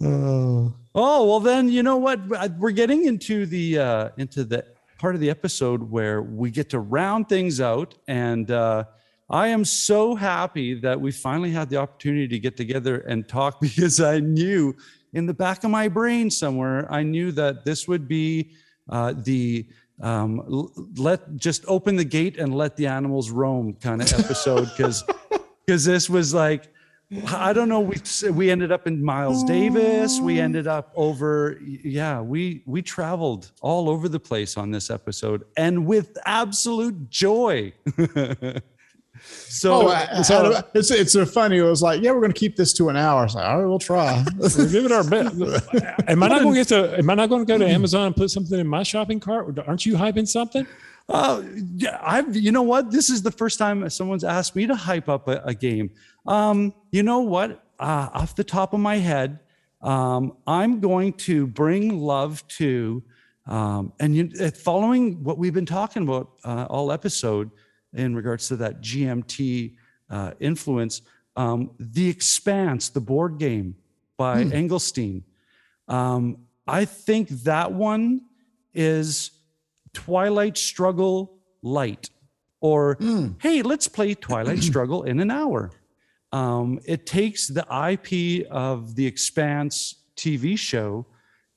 [0.00, 0.74] Oh.
[0.94, 2.20] oh, well then you know what?
[2.58, 4.64] We're getting into the uh into the
[4.98, 8.84] part of the episode where we get to round things out and uh
[9.28, 13.60] I am so happy that we finally had the opportunity to get together and talk
[13.60, 14.76] because I knew
[15.12, 18.52] in the back of my brain somewhere, I knew that this would be
[18.88, 19.66] uh, the
[20.00, 25.04] um, let just open the gate and let the animals roam kind of episode because
[25.64, 26.68] because this was like
[27.28, 27.96] I don't know we
[28.30, 30.18] we ended up in Miles Davis.
[30.18, 35.44] We ended up over yeah we we traveled all over the place on this episode
[35.56, 37.72] and with absolute joy
[39.24, 41.58] so Oh, I- I- it's it's so funny.
[41.58, 43.22] It was like, yeah, we're going to keep this to an hour.
[43.24, 44.24] Was like, all right, we'll try.
[44.38, 45.34] We'll give it our best.
[46.08, 46.98] Am I not going to get to?
[46.98, 49.58] Am I not going to go to Amazon and put something in my shopping cart?
[49.66, 50.66] Aren't you hyping something?
[51.08, 51.44] Oh,
[51.76, 52.90] yeah, I've, you know what?
[52.92, 55.90] This is the first time someone's asked me to hype up a, a game.
[56.26, 57.64] Um, you know what?
[57.78, 59.40] Uh, off the top of my head,
[59.82, 63.02] um, I'm going to bring love to,
[63.46, 67.50] um, and you, uh, following what we've been talking about uh, all episode
[67.94, 69.74] in regards to that GMT
[70.10, 71.02] uh, influence,
[71.36, 73.76] um, The Expanse, the board game
[74.16, 75.22] by Engelstein.
[75.88, 78.22] Um, I think that one
[78.74, 79.32] is
[79.92, 82.10] Twilight Struggle Light,
[82.60, 82.96] or
[83.40, 85.70] hey, let's play Twilight Struggle in an hour.
[86.32, 91.06] Um, it takes the IP of the Expanse TV show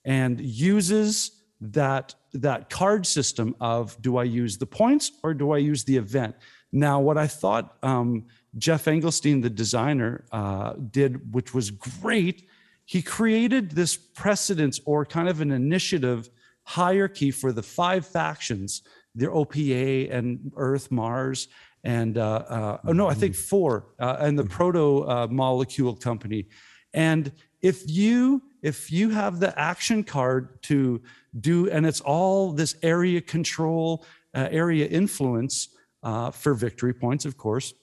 [0.04, 5.58] and uses that that card system of do I use the points or do I
[5.58, 6.36] use the event?
[6.72, 8.26] Now, what I thought um,
[8.58, 12.48] Geoff Engelstein, the designer, uh, did, which was great,
[12.86, 16.30] he created this precedence or kind of an initiative
[16.64, 18.82] hierarchy for the five factions
[19.18, 21.48] their OPA and Earth, Mars,
[21.86, 26.48] and uh, uh, oh no, I think four, uh, and the proto uh, molecule company.
[26.94, 27.32] And
[27.66, 31.02] if you if you have the action card to
[31.40, 35.70] do, and it's all this area control, uh, area influence
[36.04, 37.74] uh, for victory points, of course.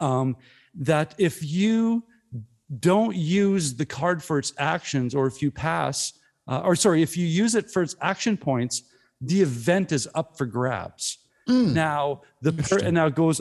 [0.00, 0.36] Um,
[0.74, 2.04] that if you
[2.80, 6.12] don't use the card for its actions, or if you pass,
[6.46, 8.82] uh, or sorry, if you use it for its action points,
[9.20, 11.18] the event is up for grabs.
[11.74, 13.40] Now the per, and now it goes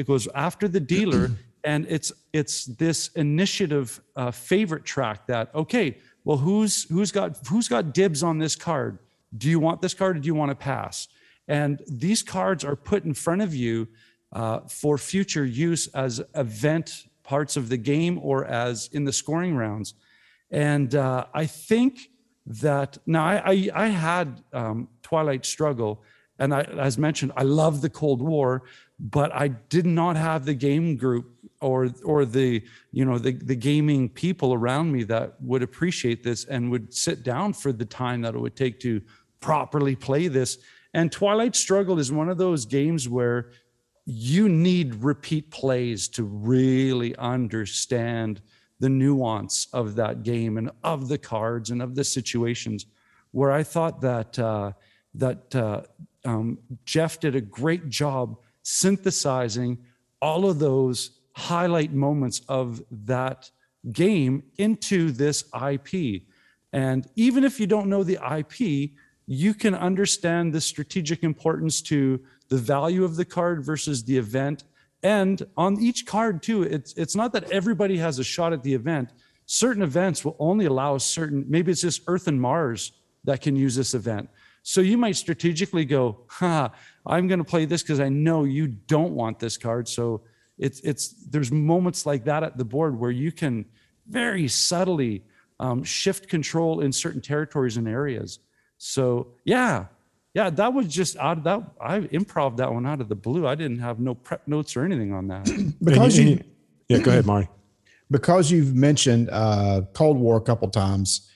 [0.00, 1.32] it goes after the dealer,
[1.64, 7.68] and it's it's this initiative uh, favorite track that okay, well who's who's got who's
[7.68, 8.98] got dibs on this card?
[9.36, 11.08] Do you want this card or do you want to pass?
[11.46, 13.88] And these cards are put in front of you
[14.32, 19.56] uh, for future use as event parts of the game or as in the scoring
[19.56, 19.94] rounds.
[20.50, 22.10] And uh, I think
[22.46, 26.02] that now I, I, I had um, Twilight Struggle,
[26.38, 28.62] and I, as mentioned, I love the Cold War,
[28.98, 31.30] but I did not have the game group
[31.60, 36.44] or or the you know the the gaming people around me that would appreciate this
[36.44, 39.00] and would sit down for the time that it would take to
[39.40, 40.58] properly play this.
[40.94, 43.50] And Twilight Struggle is one of those games where
[44.04, 48.40] you need repeat plays to really understand
[48.80, 52.86] the nuance of that game and of the cards and of the situations
[53.32, 54.72] where I thought that uh,
[55.14, 55.82] that uh,
[56.24, 58.38] um, Geoff did a great job
[58.68, 59.78] synthesizing
[60.20, 63.50] all of those highlight moments of that
[63.92, 66.24] game into this IP.
[66.74, 68.90] And even if you don't know the IP,
[69.26, 74.64] you can understand the strategic importance to the value of the card versus the event.
[75.02, 78.74] And on each card, too, it's, it's not that everybody has a shot at the
[78.74, 79.12] event.
[79.46, 82.92] Certain events will only allow certain, maybe it's just Earth and Mars
[83.24, 84.28] that can use this event.
[84.68, 86.70] So you might strategically go, ha,
[87.06, 89.88] I'm going to play this because I know you don't want this card.
[89.88, 90.20] So
[90.58, 93.64] it's, it's, there's moments like that at the board where you can
[94.06, 95.24] very subtly
[95.58, 98.40] um, shift control in certain territories and areas.
[98.76, 99.86] So yeah,
[100.34, 101.62] yeah, that was just out of that.
[101.80, 103.46] I improv that one out of the blue.
[103.46, 105.46] I didn't have no prep notes or anything on that.
[105.82, 106.44] because And you, you-
[106.90, 107.48] yeah, go ahead, Marty.
[108.10, 111.26] because you've mentioned uh, Cold War a couple times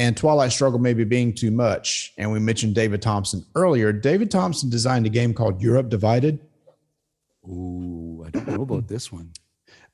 [0.00, 3.92] and Twilight Struggle maybe being too much, and we mentioned David Thompson earlier.
[3.92, 6.40] David Thompson designed a game called Europe Divided,
[7.46, 9.30] Ooh, I don't know about this one.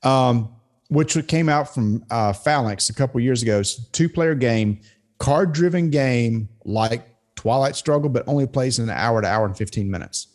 [0.03, 0.55] um,
[0.89, 3.59] which came out from uh, Phalanx a couple years ago.
[3.59, 4.79] It's a two-player game,
[5.19, 7.05] card-driven game like
[7.35, 10.27] Twilight Struggle, but only plays in an hour to hour and 15 minutes.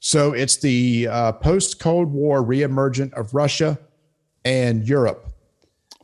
[0.00, 3.78] So it's the uh, post-Cold War reemergent of Russia
[4.44, 5.29] and Europe.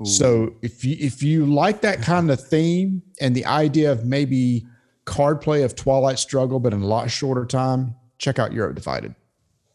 [0.04, 4.66] So if you if you like that kind of theme and the idea of maybe
[5.06, 9.14] card play of Twilight Struggle, but in a lot shorter time, check out Europe Divided.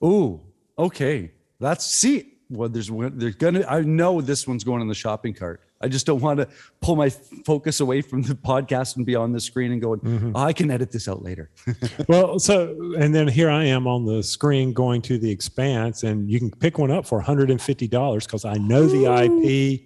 [0.04, 0.40] Ooh,
[0.78, 1.32] okay.
[1.60, 2.28] That's see.
[2.52, 3.66] Well, there's one- there's gonna.
[3.68, 5.62] I know this one's going in the shopping cart.
[5.84, 6.48] I just don't want to
[6.82, 10.02] pull my focus away from the podcast and be on the screen and going.
[10.02, 10.32] Mm-hmm.
[10.36, 11.50] "Oh, I can edit this out later.
[12.08, 16.30] Well, so and then here I am on the screen going to the expanse, and
[16.30, 19.82] you can pick one up for $150 because I know the IP.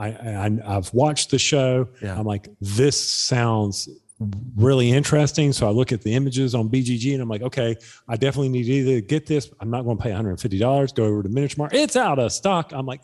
[0.00, 1.88] I, I I've watched the show.
[2.02, 2.18] Yeah.
[2.18, 3.88] I'm like, this sounds
[4.56, 5.52] really interesting.
[5.52, 7.76] So I look at the images on BGG and I'm like, okay,
[8.08, 9.50] I definitely need to either get this.
[9.60, 10.94] I'm not going to pay $150.
[10.94, 11.74] Go over to Miniature Mart.
[11.74, 12.72] It's out of stock.
[12.72, 13.02] I'm like,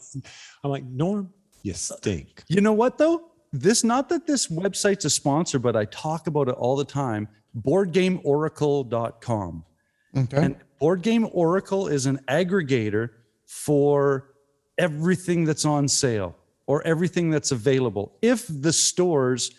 [0.64, 1.30] I'm like, Norm,
[1.62, 2.44] you stink.
[2.49, 3.30] You know what though?
[3.53, 7.28] This not that this website's a sponsor, but I talk about it all the time.
[7.62, 9.64] BoardGameOracle.com.
[10.16, 10.36] Okay.
[10.36, 13.11] And Board Game Oracle is an aggregator
[13.47, 14.34] for
[14.78, 16.36] everything that's on sale
[16.66, 18.18] or everything that's available.
[18.22, 19.52] If the stores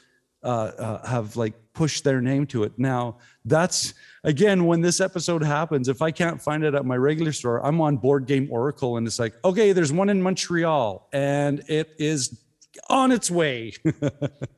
[0.43, 2.71] uh, uh, have like pushed their name to it.
[2.77, 3.93] Now, that's
[4.23, 7.81] again, when this episode happens, if I can't find it at my regular store, I'm
[7.81, 12.43] on Board Game Oracle and it's like, okay, there's one in Montreal and it is
[12.89, 13.73] on its way.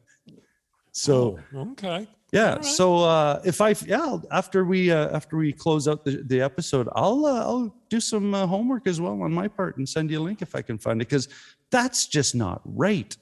[0.92, 2.08] so, Oh, okay.
[2.32, 2.56] Yeah.
[2.56, 2.66] right.
[2.66, 6.88] So uh, if I yeah after we uh, after we close out the, the episode,
[6.96, 10.20] I'll uh, I'll do some uh, homework as well on my part and send you
[10.20, 11.28] a link if I can find it because
[11.72, 13.16] that's just not right.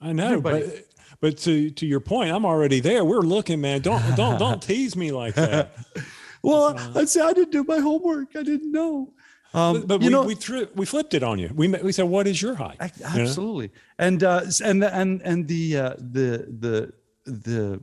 [0.00, 0.84] I know, Everybody- but
[1.20, 3.04] but to to your point, I'm already there.
[3.04, 3.80] We're looking, man.
[3.80, 5.74] Don't don't don't tease me like that.
[6.42, 8.36] Well, I'd say I didn't do my homework.
[8.36, 9.14] I didn't know.
[9.54, 11.48] Um, But, but you we, know, we threw we flipped it on you.
[11.54, 13.22] We we said, "What is your height?" I- You know?
[13.22, 13.70] absolutely.
[13.98, 16.28] And uh, and and and the uh, the
[16.60, 16.92] the
[17.24, 17.80] the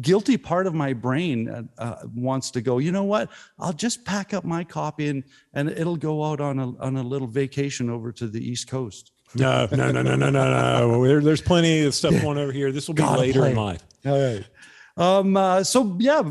[0.00, 2.78] guilty part of my brain uh, uh, wants to go.
[2.78, 3.30] You know what?
[3.58, 5.24] I'll just pack up my copy and
[5.54, 9.12] and it'll go out on a on a little vacation over to the East Coast.
[9.34, 11.06] No, no, no, no, no, no, no.
[11.06, 12.72] There, there's plenty of stuff going over here.
[12.72, 13.82] This will be later in life.
[14.04, 14.44] All right.
[14.96, 16.22] Um, uh, so yeah,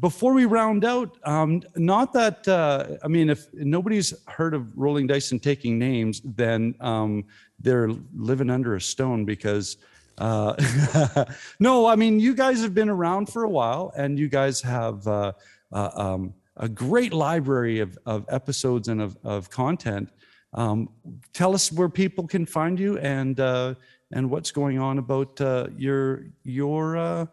[0.00, 5.06] before we round out, um, not that uh, I mean, if nobody's heard of rolling
[5.06, 7.24] dice and taking names, then um,
[7.60, 9.76] they're living under a stone because
[10.18, 11.24] uh,
[11.60, 15.06] no, I mean, you guys have been around for a while, and you guys have
[15.06, 15.32] uh,
[15.72, 20.10] uh, um, a great library of, of episodes and of, of content.
[20.54, 20.88] Um,
[21.32, 23.74] tell us where people can find you and uh,
[24.12, 27.26] and what's going on about uh, your your uh,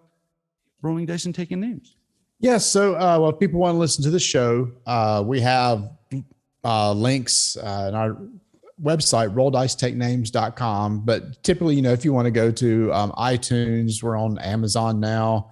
[0.81, 1.95] rolling dice and taking names.
[2.39, 2.65] Yes.
[2.65, 4.71] So, uh, well, if people want to listen to the show,
[5.25, 5.89] we have
[6.63, 8.17] links in our
[8.81, 11.05] website, rolldicetakenames.com.
[11.05, 14.99] But typically, you know, if you want to go to um, iTunes, we're on Amazon
[14.99, 15.51] now.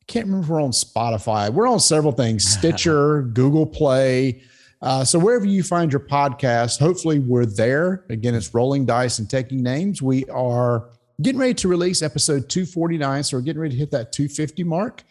[0.00, 1.50] I can't remember if we're on Spotify.
[1.50, 4.42] We're on several things Stitcher, Google Play.
[4.82, 8.04] Uh, so, wherever you find your podcast, hopefully we're there.
[8.10, 10.02] Again, it's Rolling Dice and Taking Names.
[10.02, 10.90] We are
[11.22, 13.22] getting ready to release episode 249.
[13.24, 15.02] So, we're getting ready to hit that 250 mark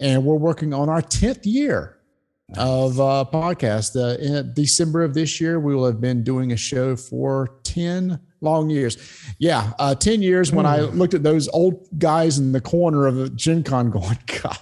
[0.00, 1.95] and we're working on our 10th year
[2.54, 3.96] of uh, podcast.
[3.96, 8.20] Uh, in December of this year, we will have been doing a show for 10
[8.40, 8.96] long years.
[9.38, 13.16] Yeah, uh, 10 years when I looked at those old guys in the corner of
[13.16, 14.58] the Gen Con going, God,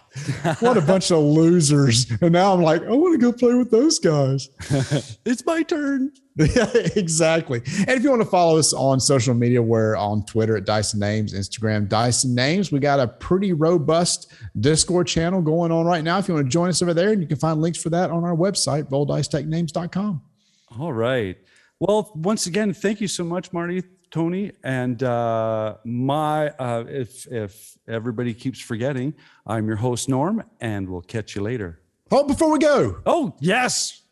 [0.61, 2.11] what a bunch of losers.
[2.23, 4.49] And now I'm like, I want to go play with those guys.
[5.25, 6.13] it's my turn.
[6.37, 7.63] Yeah, exactly.
[7.79, 10.99] And if you want to follow us on social media, we're on Twitter at Dyson
[10.99, 12.73] Names, Instagram Dyson Names.
[12.73, 16.19] We got a pretty robust Discord channel going on right now.
[16.19, 18.11] If you want to join us over there, and you can find links for that
[18.11, 20.23] on our website, rolldicetakenames.com.
[20.81, 21.37] All right.
[21.79, 26.49] Well, once again, thank you so much, Marty, Tony, and uh, my.
[26.51, 29.15] Uh, if if everybody keeps forgetting,
[29.47, 31.81] I'm your host Norm, and we'll catch you later.
[32.11, 34.03] Oh, before we go, Oh yes.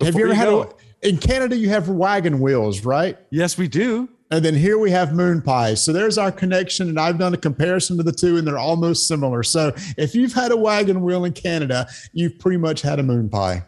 [0.00, 0.62] have you Before ever had go.
[0.62, 0.68] a,
[1.02, 1.56] in Canada?
[1.56, 3.18] You have wagon wheels, right?
[3.30, 4.08] Yes, we do.
[4.30, 5.84] And then here we have moon pies.
[5.84, 6.88] So there's our connection.
[6.88, 9.42] And I've done a comparison to the two, and they're almost similar.
[9.42, 13.28] So if you've had a wagon wheel in Canada, you've pretty much had a moon
[13.28, 13.62] pie.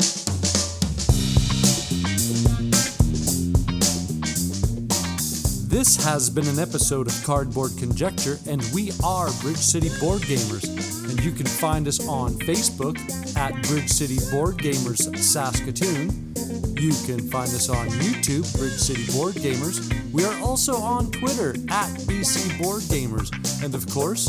[5.69, 10.94] This has been an episode of Cardboard Conjecture, and we are Bridge City Board Gamers.
[11.23, 12.99] You can find us on Facebook
[13.37, 16.35] at Bridge City Board Gamers Saskatoon.
[16.77, 19.93] You can find us on YouTube, Bridge City Board Gamers.
[20.13, 23.31] We are also on Twitter at BC Board Gamers.
[23.65, 24.29] And of course,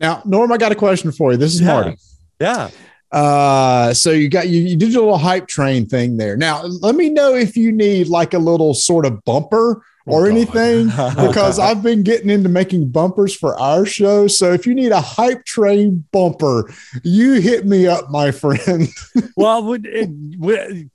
[0.00, 1.38] Now, Norm, I got a question for you.
[1.38, 1.66] This is Yeah.
[1.66, 1.96] Marty.
[2.40, 2.70] Yeah.
[3.12, 6.36] Uh, so you got you, you did a little hype train thing there.
[6.36, 10.30] Now, let me know if you need like a little sort of bumper or Oh,
[10.30, 14.26] anything because I've been getting into making bumpers for our show.
[14.26, 16.68] So if you need a hype train bumper,
[17.04, 18.88] you hit me up, my friend.
[19.36, 20.90] Well, would, it, would,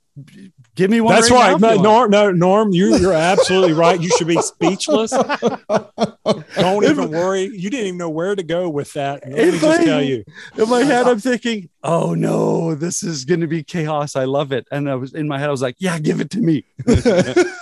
[0.80, 1.14] give me one.
[1.14, 1.60] That's right.
[1.60, 1.81] No, you.
[1.81, 3.99] Norm, no, Norm, you're, you're absolutely right.
[3.99, 5.11] You should be speechless.
[5.11, 7.43] Don't even worry.
[7.43, 9.22] You didn't even know where to go with that.
[9.27, 10.23] Let me just tell you.
[10.57, 14.53] In my head, I'm thinking, "Oh no, this is going to be chaos." I love
[14.53, 16.64] it, and I was in my head, I was like, "Yeah, give it to me."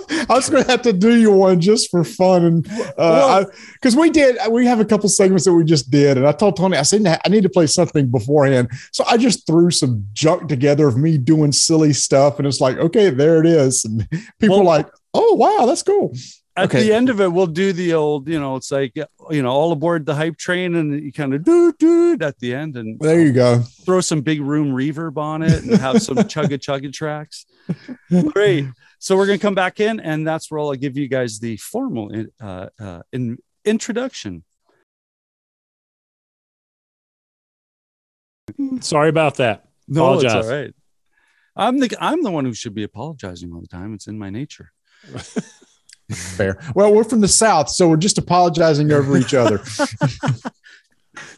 [0.28, 2.66] I was going to have to do you one just for fun, and
[2.98, 3.44] uh,
[3.74, 6.56] because we did, we have a couple segments that we just did, and I told
[6.56, 10.48] Tony, I said I need to play something beforehand, so I just threw some junk
[10.48, 14.08] together of me doing silly stuff, and it's like, okay, there it is, and
[14.40, 16.12] people Well- are like, oh wow, that's cool.
[16.58, 16.84] At Okay.
[16.84, 18.92] the end of it, we'll do the old, you know, it's like,
[19.30, 22.54] you know, all aboard the hype train, and you kind of do do at the
[22.54, 23.58] end, and There you go.
[23.84, 27.44] throw some big room reverb on it, and have some chugga chugga tracks.
[28.32, 28.64] Great.
[28.98, 32.10] So we're gonna come back in, and that's where I'll give you guys the formal
[32.40, 34.44] uh, uh, in, introduction.
[38.80, 39.66] Sorry about that.
[39.88, 40.50] No, it's Apologize.
[40.50, 40.74] all right.
[41.56, 43.94] I'm the I'm the one who should be apologizing all the time.
[43.94, 44.72] It's in my nature.
[46.12, 46.58] Fair.
[46.74, 49.62] Well, we're from the south, so we're just apologizing over each other.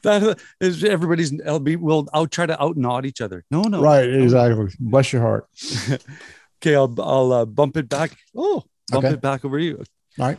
[0.03, 1.41] That is everybody's.
[1.47, 1.61] I'll.
[1.61, 2.09] We'll.
[2.13, 3.45] I'll try to out nod each other.
[3.51, 3.81] No, no.
[3.81, 4.09] right?
[4.09, 4.69] Exactly.
[4.79, 5.47] Bless your heart.
[6.61, 6.75] Okay.
[6.75, 6.95] I'll.
[7.01, 8.17] I'll uh, bump it back.
[8.37, 9.15] Oh, bump Okay.
[9.15, 9.83] it back over you.
[10.19, 10.39] All right.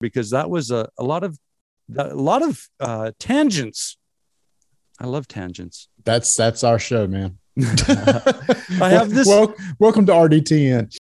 [0.00, 1.38] Because that was a, a lot of
[1.96, 3.96] a lot of uh, tangents.
[4.98, 5.88] I love tangents.
[6.04, 7.38] That's that's our show, man.
[7.60, 9.26] I have this.
[9.26, 10.96] Well, welcome to RDTN.